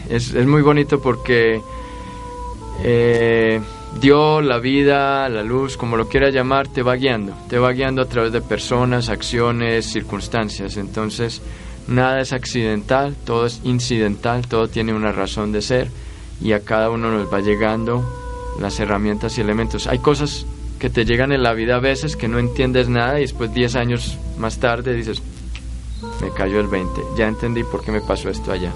[0.08, 1.60] Es, es muy bonito porque
[2.84, 3.60] eh,
[4.00, 7.34] Dios, la vida, la luz, como lo quieras llamar, te va guiando.
[7.50, 10.78] Te va guiando a través de personas, acciones, circunstancias.
[10.78, 11.42] Entonces,
[11.88, 15.88] nada es accidental, todo es incidental, todo tiene una razón de ser
[16.40, 18.06] y a cada uno nos va llegando
[18.62, 19.88] las herramientas y elementos.
[19.88, 20.46] Hay cosas
[20.80, 23.76] que te llegan en la vida a veces que no entiendes nada y después 10
[23.76, 25.22] años más tarde dices,
[26.22, 28.72] me cayó el 20, ya entendí por qué me pasó esto allá.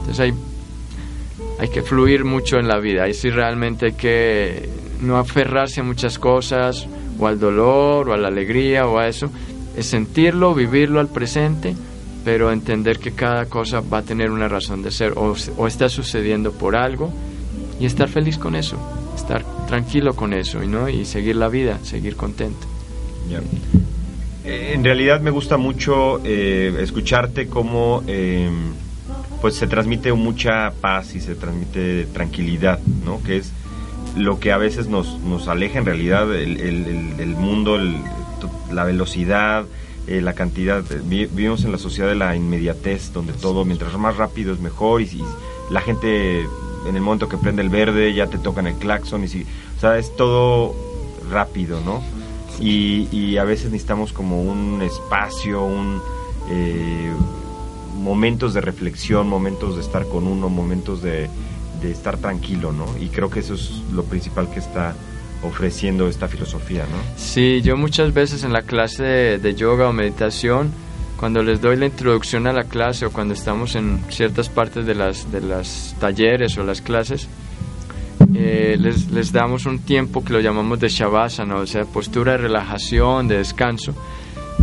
[0.00, 0.34] Entonces hay,
[1.58, 4.68] hay que fluir mucho en la vida, ahí sí realmente hay que
[5.00, 6.86] no aferrarse a muchas cosas
[7.18, 9.30] o al dolor o a la alegría o a eso,
[9.76, 11.74] es sentirlo, vivirlo al presente,
[12.24, 15.88] pero entender que cada cosa va a tener una razón de ser o, o está
[15.88, 17.10] sucediendo por algo
[17.80, 18.76] y estar feliz con eso,
[19.16, 22.66] estar tranquilo con eso no y seguir la vida, seguir contento.
[24.44, 28.50] Eh, En realidad me gusta mucho eh, escucharte cómo eh,
[29.40, 33.22] pues se transmite mucha paz y se transmite tranquilidad, ¿no?
[33.22, 33.52] Que es
[34.16, 37.78] lo que a veces nos, nos aleja en realidad el, el- mundo,
[38.72, 39.64] la velocidad,
[40.08, 40.82] eh, la cantidad.
[41.04, 45.02] Vi- Vivimos en la sociedad de la inmediatez, donde todo, mientras más rápido es mejor
[45.02, 45.22] y
[45.70, 46.40] la gente
[46.88, 49.44] en el momento que prende el verde ya te tocan el claxon y si,
[49.78, 50.74] o sea, es todo
[51.30, 52.02] rápido, ¿no?
[52.60, 56.02] Y, y a veces necesitamos como un espacio, un
[56.50, 57.12] eh,
[57.94, 61.30] momentos de reflexión, momentos de estar con uno, momentos de,
[61.80, 62.86] de estar tranquilo, ¿no?
[63.00, 64.96] Y creo que eso es lo principal que está
[65.44, 66.98] ofreciendo esta filosofía, ¿no?
[67.16, 70.72] Sí, yo muchas veces en la clase de, de yoga o meditación,
[71.20, 74.96] cuando les doy la introducción a la clase o cuando estamos en ciertas partes de
[74.96, 77.28] las, de las talleres o las clases,
[78.40, 82.38] eh, les, les damos un tiempo que lo llamamos de shavasana, o sea, postura de
[82.38, 83.94] relajación, de descanso.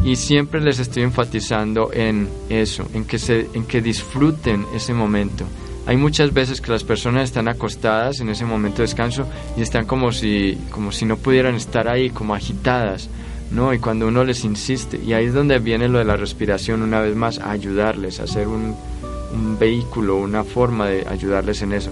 [0.02, 5.44] Y siempre les estoy enfatizando en eso, en que, se, en que disfruten ese momento.
[5.88, 9.86] Hay muchas veces que las personas están acostadas en ese momento de descanso y están
[9.86, 13.10] como si, como si no pudieran estar ahí, como agitadas,
[13.52, 13.74] ¿no?
[13.74, 17.02] Y cuando uno les insiste, y ahí es donde viene lo de la respiración una
[17.02, 18.74] vez más, a ayudarles, a hacer un,
[19.34, 21.92] un vehículo, una forma de ayudarles en eso.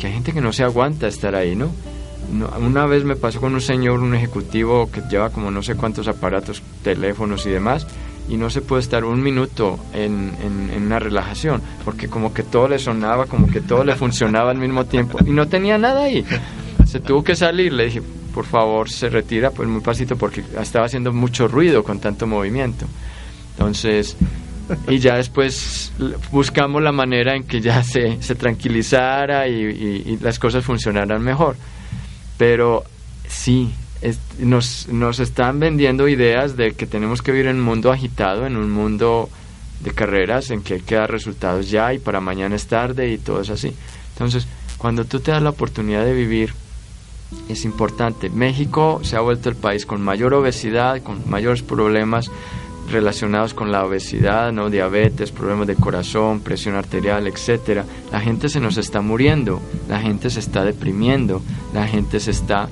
[0.00, 1.70] Porque hay gente que no se aguanta estar ahí, ¿no?
[2.32, 5.74] No, una vez me pasó con un señor, un ejecutivo que lleva como no sé
[5.74, 7.86] cuántos aparatos, teléfonos y demás,
[8.26, 12.42] y no se puede estar un minuto en, en, en una relajación, porque como que
[12.42, 16.04] todo le sonaba, como que todo le funcionaba al mismo tiempo, y no tenía nada
[16.04, 16.24] ahí.
[16.86, 18.00] Se tuvo que salir, le dije,
[18.32, 22.86] por favor, se retira, pues muy pasito, porque estaba haciendo mucho ruido con tanto movimiento.
[23.50, 24.16] Entonces,
[24.88, 25.92] y ya después
[26.30, 31.56] buscamos la manera en que ya se, se tranquilizara y, las cosas funcionaran mejor.
[32.38, 32.84] Pero
[33.28, 33.72] sí,
[34.38, 38.56] nos, nos están vendiendo ideas de que tenemos que vivir en un mundo agitado, en
[38.56, 39.28] un mundo
[39.80, 43.18] de carreras, en que hay que dar resultados ya y para mañana es tarde y
[43.18, 43.74] todo es así.
[44.12, 44.46] Entonces,
[44.78, 46.54] cuando tú te das la oportunidad de vivir,
[47.48, 48.28] es importante.
[48.28, 52.30] México se ha vuelto el país con mayor obesidad, con mayores problemas
[52.90, 57.84] relacionados con la obesidad, no diabetes, problemas de corazón, presión arterial, etcétera.
[58.12, 62.68] La gente se nos está muriendo, la gente se está deprimiendo, la gente se está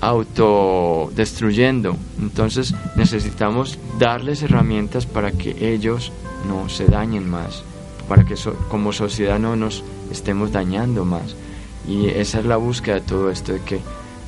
[0.00, 1.96] autodestruyendo.
[2.20, 6.12] Entonces necesitamos darles herramientas para que ellos
[6.46, 7.64] no se dañen más,
[8.08, 11.34] para que so como sociedad no nos estemos dañando más.
[11.86, 13.80] Y esa es la búsqueda de todo esto, de que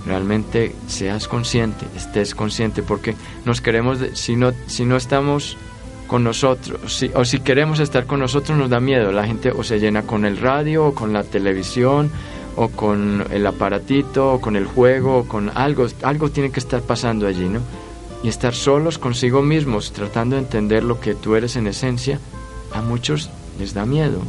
[0.07, 5.57] realmente seas consciente, estés consciente, porque nos queremos, si, no, si no estamos
[6.07, 9.63] con nosotros, si, o si queremos estar con nosotros nos da miedo, la gente o
[9.63, 12.11] se llena con el radio, o con la televisión,
[12.57, 16.83] o con el aparatito, o con el juego, o con algo, algo tiene que estar
[16.83, 17.61] pasando allí, ¿no?
[18.23, 22.19] Y estar solos consigo mismos, tratando de entender lo que tú eres en esencia,
[22.73, 24.21] a muchos les da miedo.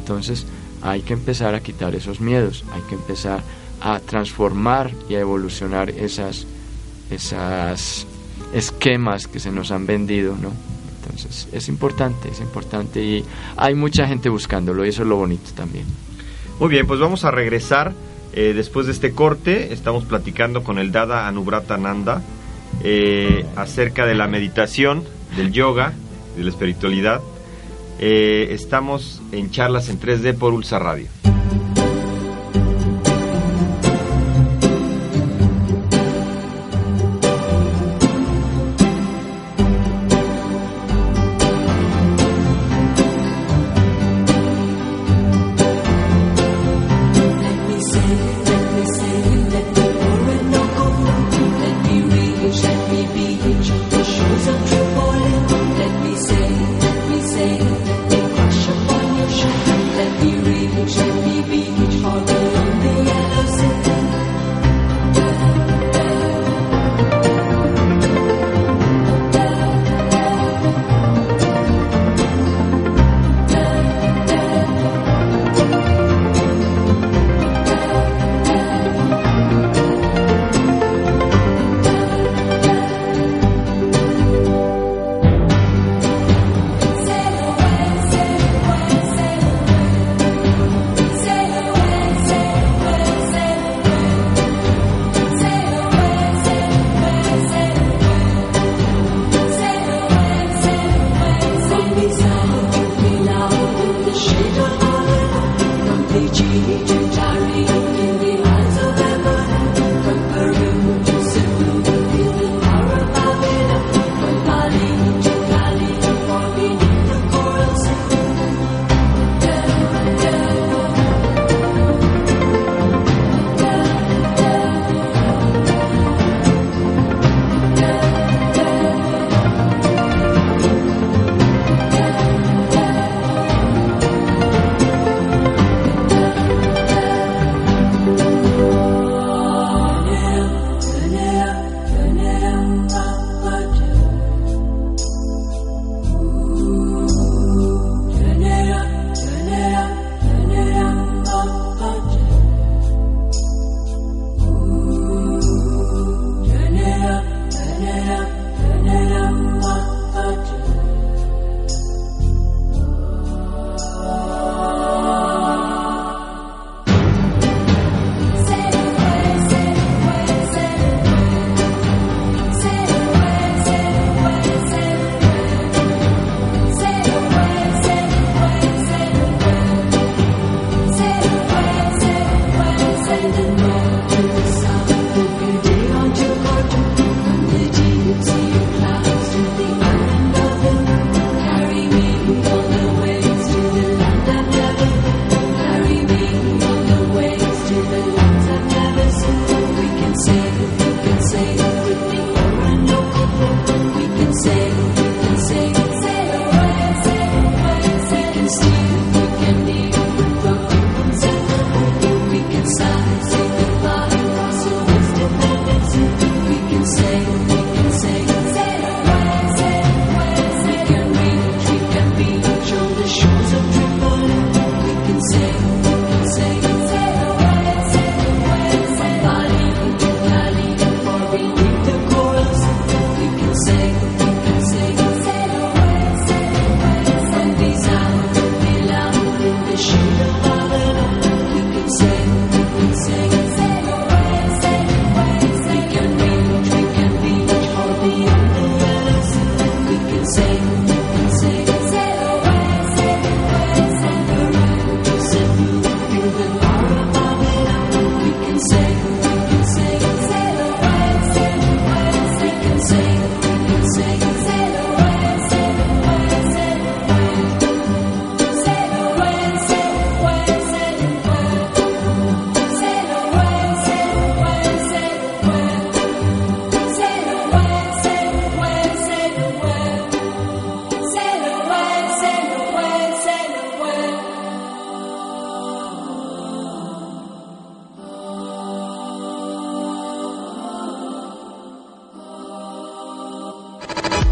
[0.00, 0.46] Entonces
[0.82, 3.42] hay que empezar a quitar esos miedos, hay que empezar
[4.06, 6.46] transformar y a evolucionar esas,
[7.10, 8.06] esas
[8.52, 10.52] esquemas que se nos han vendido, ¿no?
[11.00, 13.24] Entonces es importante, es importante y
[13.56, 15.84] hay mucha gente buscándolo y eso es lo bonito también.
[16.58, 17.92] Muy bien, pues vamos a regresar
[18.32, 19.72] eh, después de este corte.
[19.72, 22.22] Estamos platicando con el Dada Anubrata Nanda
[22.82, 25.04] eh, acerca de la meditación,
[25.36, 25.92] del yoga,
[26.36, 27.20] de la espiritualidad.
[28.00, 31.06] Eh, estamos en charlas en 3D por Ulsa Radio.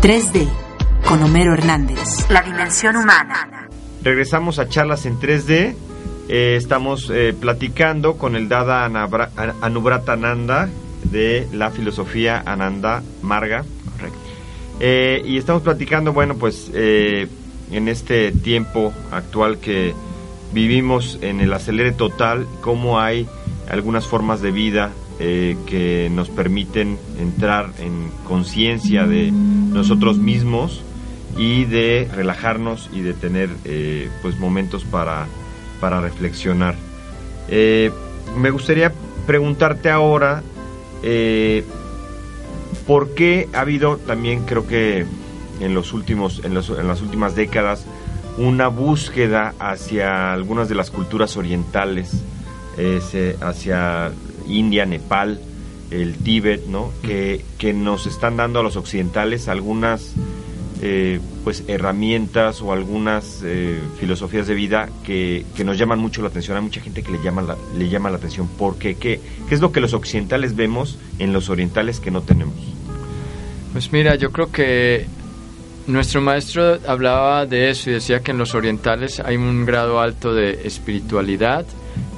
[0.06, 0.46] 3D
[1.04, 2.30] con Homero Hernández.
[2.30, 3.68] La dimensión humana.
[4.04, 5.74] Regresamos a charlas en 3D.
[6.28, 10.68] Eh, estamos eh, platicando con el Dada Anabra- An- Anubrata Ananda
[11.10, 13.64] de la filosofía Ananda Marga.
[13.96, 14.18] Correcto.
[14.78, 17.26] Eh, y estamos platicando, bueno, pues eh,
[17.72, 19.92] en este tiempo actual que
[20.52, 23.26] vivimos en el acelere total, cómo hay
[23.68, 29.32] algunas formas de vida eh, que nos permiten entrar en conciencia de
[29.76, 30.82] nosotros mismos
[31.36, 35.26] y de relajarnos y de tener eh, pues momentos para,
[35.80, 36.74] para reflexionar.
[37.48, 37.90] Eh,
[38.36, 38.92] me gustaría
[39.26, 40.42] preguntarte ahora
[41.02, 41.64] eh,
[42.86, 45.04] por qué ha habido también creo que
[45.60, 47.84] en los últimos en, los- en las últimas décadas
[48.38, 52.22] una búsqueda hacia algunas de las culturas orientales
[53.40, 54.10] hacia
[54.46, 55.40] India Nepal
[55.90, 60.14] el Tíbet no que, que nos están dando a los occidentales algunas
[60.82, 66.28] eh, pues herramientas o algunas eh, filosofías de vida que, que nos llaman mucho la
[66.28, 66.56] atención.
[66.56, 68.48] Hay mucha gente que le llama la, le llama la atención.
[68.58, 69.20] porque qué?
[69.48, 72.54] ¿Qué es lo que los occidentales vemos en los orientales que no tenemos?
[73.72, 75.06] Pues mira, yo creo que
[75.86, 80.34] nuestro maestro hablaba de eso y decía que en los orientales hay un grado alto
[80.34, 81.64] de espiritualidad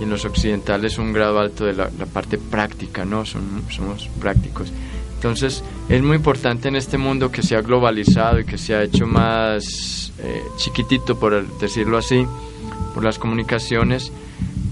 [0.00, 3.24] y en los occidentales un grado alto de la, la parte práctica, ¿no?
[3.24, 4.72] Son- somos prácticos.
[5.14, 8.82] Entonces es muy importante en este mundo que se ha globalizado y que se ha
[8.84, 12.24] hecho más eh, chiquitito, por decirlo así,
[12.94, 14.12] por las comunicaciones,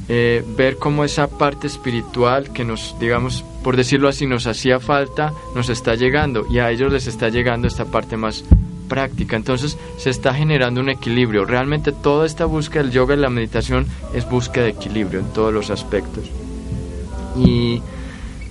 [0.08, 5.32] eh, ver cómo esa parte espiritual que nos, digamos, por decirlo así, nos hacía falta,
[5.56, 8.44] nos está llegando y a ellos les está llegando esta parte más
[8.86, 9.36] práctica.
[9.36, 11.44] Entonces se está generando un equilibrio.
[11.44, 15.52] Realmente toda esta búsqueda del yoga y la meditación es búsqueda de equilibrio en todos
[15.52, 16.30] los aspectos.
[17.38, 17.82] Y,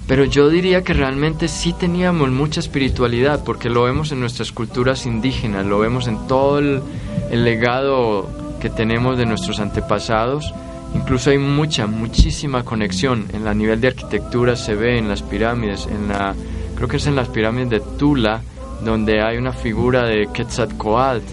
[0.07, 5.05] pero yo diría que realmente sí teníamos mucha espiritualidad porque lo vemos en nuestras culturas
[5.05, 6.81] indígenas, lo vemos en todo el,
[7.31, 8.29] legado
[8.61, 10.53] que tenemos de nuestros antepasados.
[10.93, 15.87] Incluso hay mucha, muchísima conexión en la nivel de arquitectura, se ve en las pirámides,
[15.87, 16.35] en la,
[16.75, 18.41] creo que es en las pirámides de Tula,
[18.83, 21.23] donde hay una figura de Quetzalcoatl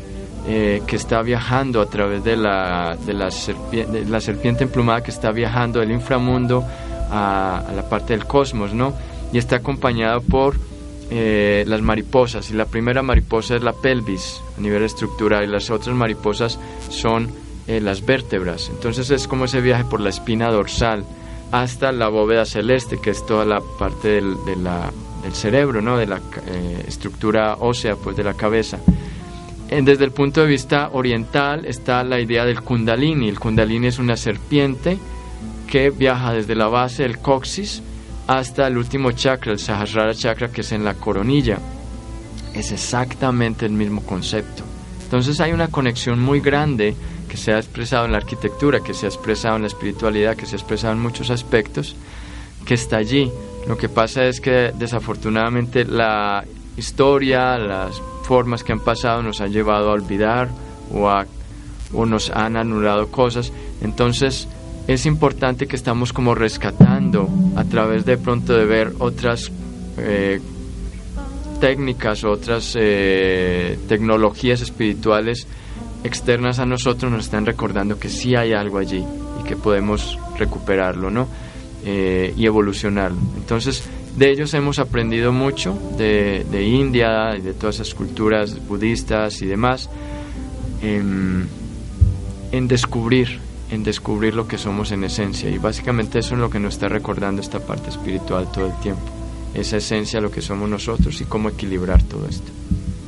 [0.47, 5.03] eh, que está viajando a través de la, de, la serpien- de la serpiente emplumada
[5.03, 6.64] que está viajando del inframundo
[7.11, 8.93] a, la parte del cosmos, ¿no?
[9.32, 10.57] Y está acompañado por
[11.11, 15.70] eh, las mariposas, y la primera mariposa es la pelvis a nivel estructural, y las
[15.70, 17.30] otras mariposas son
[17.68, 18.68] eh, las vértebras.
[18.70, 21.05] Entonces es como ese viaje por la espina dorsal
[21.53, 24.90] hasta la bóveda celeste, que es toda la parte de la-
[25.23, 25.97] del cerebro, ¿no?
[25.97, 28.79] de la eh, estructura ósea pues, de la cabeza.
[29.81, 33.31] Desde el punto de vista oriental está la idea del kundalini.
[33.31, 34.99] El kundalini es una serpiente
[35.66, 37.83] que viaja desde la base del coxis
[38.27, 41.59] hasta el último chakra, el Sahasrara chakra, que es en la coronilla.
[42.55, 44.62] Es exactamente el mismo concepto.
[45.05, 46.95] Entonces hay una conexión muy grande
[47.29, 50.45] que se ha expresado en la arquitectura, que se ha expresado en la espiritualidad, que
[50.45, 51.97] se ha expresado en muchos aspectos,
[52.66, 53.31] que está allí.
[53.66, 56.44] Lo que pasa es que desafortunadamente la
[56.76, 60.48] historia, las formas que han pasado nos han llevado a olvidar
[60.92, 61.26] o, a-
[61.92, 63.52] o nos han anulado cosas.
[63.82, 64.48] Entonces
[64.88, 69.52] es importante que estamos como rescatando a través de pronto de ver otras
[69.98, 70.40] eh,
[71.60, 75.46] técnicas, otras eh, tecnologías espirituales
[76.04, 79.04] externas a nosotros nos están recordando que sí hay algo allí
[79.40, 81.28] y que podemos recuperarlo, ¿no?
[81.85, 83.18] Eh, y evolucionarlo.
[83.37, 83.83] Entonces,
[84.16, 89.47] de ellos hemos aprendido mucho, de, de India y de todas esas culturas budistas y
[89.47, 89.91] demás,
[90.80, 91.49] en,
[92.53, 95.51] en descubrir, en descubrir lo que somos en esencia.
[95.51, 99.03] Y básicamente eso es lo que nos está recordando esta parte espiritual todo el tiempo.
[99.55, 102.51] Esa esencia, lo que somos nosotros y cómo equilibrar todo esto.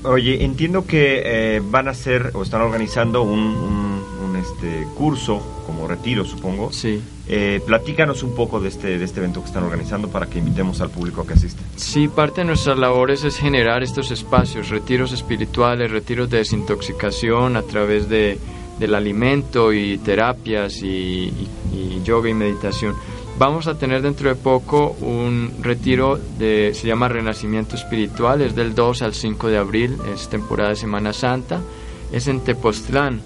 [0.02, 5.40] Oye, entiendo que eh, van a hacer o están organizando un, un- un, este, curso
[5.88, 6.72] retiro, supongo.
[6.72, 7.00] Sí.
[7.28, 10.80] Eh, platícanos un poco de este, de este evento que están organizando para que invitemos
[10.80, 11.62] al público a que asista.
[11.76, 17.62] Sí, parte de nuestras labores es generar estos espacios, retiros espirituales, retiros de desintoxicación a
[17.62, 18.38] través de,
[18.78, 22.94] del alimento y terapias y, y- y yoga y meditación.
[23.36, 28.76] Vamos a tener dentro de poco un retiro de, se llama Renacimiento Espiritual, es del
[28.76, 31.60] 2 al 5 de abril, es temporada de Semana Santa,
[32.12, 33.20] es en Tepoztlán,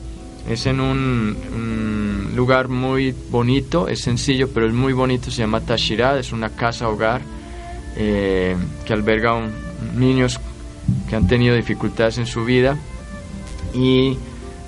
[0.48, 1.97] es en un, un
[2.38, 6.88] lugar muy bonito, es sencillo pero es muy bonito, se llama Tashirad, es una casa
[6.88, 7.20] hogar
[7.96, 8.54] eh,
[8.86, 9.50] que alberga un-
[9.98, 10.38] niños
[11.08, 12.78] que han tenido dificultades en su vida
[13.74, 14.16] y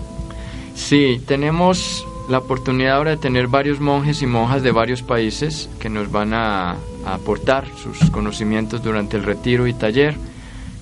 [0.74, 5.88] Sí, tenemos la oportunidad ahora de tener varios monjes y monjas de varios países que
[5.88, 6.76] nos van a,
[7.06, 10.14] aportar sus conocimientos durante el retiro y taller.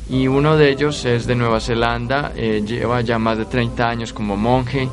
[0.08, 4.12] Y uno de ellos es de Nueva Zelanda, eh, lleva ya más de 30 años
[4.12, 4.88] como monje,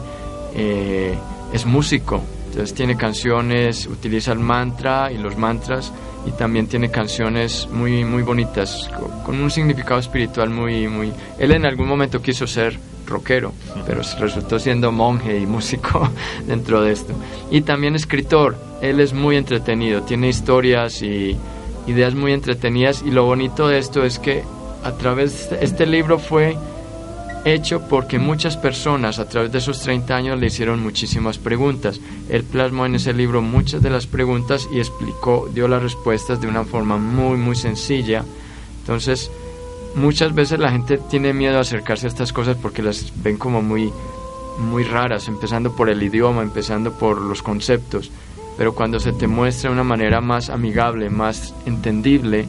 [0.56, 1.16] eh,
[1.52, 5.92] es músico, entonces tiene canciones, utiliza el mantra y los mantras
[6.24, 8.92] y también tiene canciones muy muy bonitas
[9.26, 12.78] con un significado espiritual muy muy él en algún momento quiso ser
[13.08, 13.54] rockero
[13.88, 16.08] pero resultó siendo monje y músico
[16.46, 17.14] dentro de esto.
[17.50, 21.36] Y también escritor él es muy entretenido tiene historias y
[21.88, 24.44] ideas muy entretenidas y lo bonito de esto es que
[24.84, 26.56] a través de este libro fue
[27.46, 32.00] hecho porque muchas personas a través de esos 30 años le hicieron muchísimas preguntas.
[32.30, 36.48] Él plasmó en ese libro muchas de las preguntas y explicó, dio las respuestas de
[36.48, 38.24] una forma muy, muy sencilla.
[38.80, 39.30] Entonces,
[39.96, 43.62] muchas veces la gente tiene miedo a acercarse a estas cosas porque las ven como
[43.62, 43.92] muy,
[44.60, 48.12] muy raras, empezando por el idioma, empezando por los conceptos.
[48.58, 52.46] Pero cuando se te muestra de una manera más amigable, más entendible,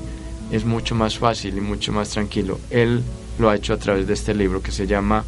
[0.51, 2.59] es mucho más fácil y mucho más tranquilo.
[2.71, 3.03] Él
[3.39, 5.25] lo ha hecho a través de este libro que se llama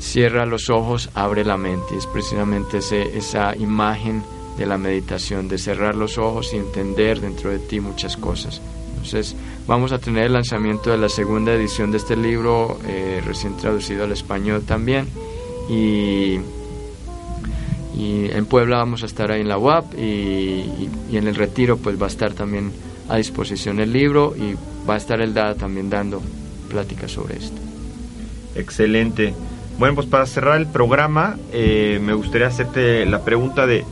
[0.00, 1.96] Cierra los ojos, abre la mente.
[1.96, 4.22] Es precisamente ese, esa imagen
[4.56, 8.60] de la meditación, de cerrar los ojos y entender dentro de ti muchas cosas.
[8.90, 13.56] Entonces vamos a tener el lanzamiento de la segunda edición de este libro, eh, recién
[13.56, 15.08] traducido al español también.
[15.68, 16.40] Y,
[17.96, 21.76] y, en Puebla vamos a estar ahí en la UAP y, y, en el retiro
[21.76, 22.72] pues va a estar también
[23.08, 24.54] a disposición el libro y
[24.88, 26.22] va a estar el DADA también dando
[26.68, 27.60] plática sobre esto.
[28.54, 29.34] Excelente.
[29.78, 33.84] Bueno, pues para cerrar el programa, eh, me gustaría hacerte la pregunta de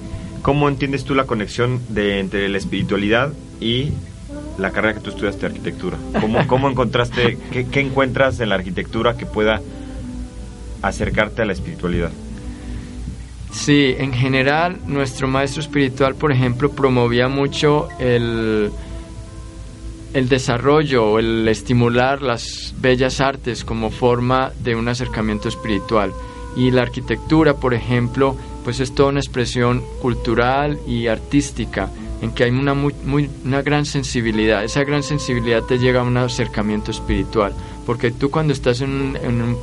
[0.42, 3.92] cómo entiendes tú la conexión de, entre la espiritualidad y
[4.58, 5.96] la carrera que tú estudiaste de arquitectura.
[6.20, 9.60] ¿Cómo, cómo encontraste, qué, qué encuentras en la arquitectura que pueda
[10.82, 12.10] acercarte a la espiritualidad?
[13.52, 18.70] Sí, en general nuestro maestro espiritual, por ejemplo, promovía mucho el,
[20.16, 26.10] el desarrollo o el estimular las bellas artes como forma de un acercamiento espiritual.
[26.56, 31.90] Y la arquitectura, por ejemplo, pues es toda una expresión cultural y artística
[32.22, 34.64] en que hay una, muy, una gran sensibilidad.
[34.64, 37.52] Esa gran sensibilidad te llega a un acercamiento espiritual,
[37.84, 39.58] porque tú cuando estás en en un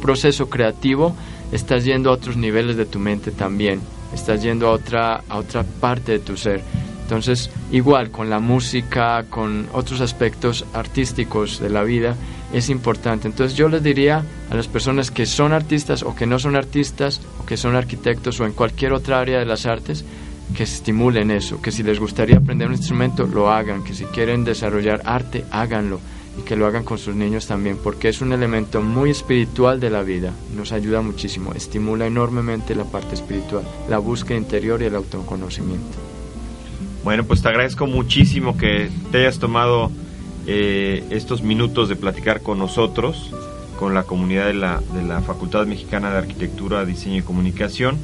[0.00, 1.16] proceso creativo,
[1.50, 3.80] estás yendo a otros niveles de tu mente también,
[4.14, 6.62] estás yendo a otra, a otra parte de tu ser.
[7.08, 12.16] Entonces, igual con la música, con otros aspectos artísticos de la vida,
[12.52, 13.26] es importante.
[13.26, 17.22] Entonces yo les diría a las personas que son artistas o que no son artistas,
[17.40, 20.04] o que son arquitectos o en cualquier otra área de las artes,
[20.54, 24.44] que estimulen eso, que si les gustaría aprender un instrumento, lo hagan, que si quieren
[24.44, 26.00] desarrollar arte, háganlo
[26.38, 29.88] y que lo hagan con sus niños también, porque es un elemento muy espiritual de
[29.88, 34.94] la vida, nos ayuda muchísimo, estimula enormemente la parte espiritual, la búsqueda interior y el
[34.94, 36.07] autoconocimiento.
[37.04, 39.90] Bueno, pues te agradezco muchísimo que te hayas tomado
[40.46, 43.30] eh, estos minutos de platicar con nosotros,
[43.78, 47.98] con la comunidad de la, de la Facultad Mexicana de Arquitectura, Diseño y Comunicación.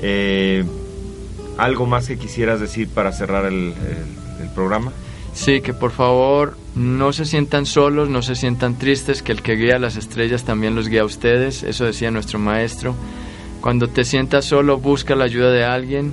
[0.00, 0.64] Eh,
[1.56, 3.74] ¿Algo más que quisieras decir para cerrar el,
[4.54, 4.92] programa?
[5.34, 9.56] Sí, que por favor no se sientan solos, no se sientan tristes, que el que
[9.56, 12.94] guía las estrellas también los guía a ustedes, eso decía nuestro maestro.
[13.60, 16.12] Cuando te sientas solo, busca la ayuda de alguien,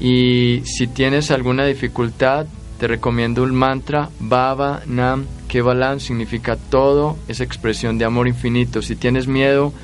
[0.00, 2.46] y si tienes alguna dificultad,
[2.78, 8.80] te recomiendo un mantra, Baba Nam Kevalam, significa todo, es expresión de amor infinito.
[8.80, 9.74] Si tienes miedo,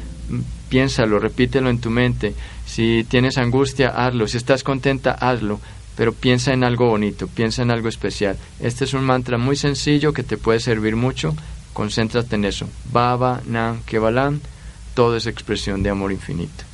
[0.70, 2.34] piénsalo, repítelo en tu mente.
[2.64, 4.26] Si tienes angustia, hazlo.
[4.26, 5.60] Si estás contenta, hazlo.
[5.94, 8.38] Pero piensa en algo bonito, piensa en algo especial.
[8.60, 11.34] Este es un mantra muy sencillo que te puede servir mucho.
[11.74, 12.66] Concéntrate en eso.
[12.90, 14.40] Baba Nam Kevalam,
[14.94, 16.64] todo es expresión de amor infinito.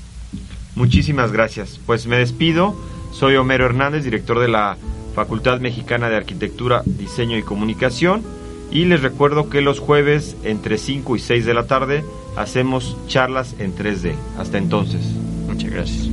[0.76, 1.80] Muchísimas gracias.
[1.84, 2.76] Pues me despido.
[3.12, 4.76] Soy Homero Hernández, director de la
[5.14, 8.22] Facultad Mexicana de Arquitectura, Diseño y Comunicación.
[8.70, 12.02] Y les recuerdo que los jueves entre 5 y 6 de la tarde
[12.36, 14.14] hacemos charlas en 3D.
[14.38, 15.02] Hasta entonces.
[15.46, 16.08] Muchas gracias.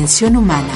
[0.01, 0.73] dimensión humana,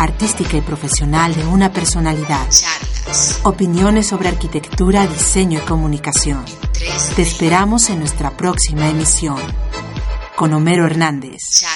[0.00, 2.46] artística y profesional de una personalidad.
[2.50, 6.44] Charlas Opiniones sobre arquitectura, diseño y comunicación.
[6.44, 7.14] 3D.
[7.14, 9.38] Te esperamos en nuestra próxima emisión.
[10.36, 11.40] Con Homero Hernández.
[11.58, 11.75] Charlas en 3D.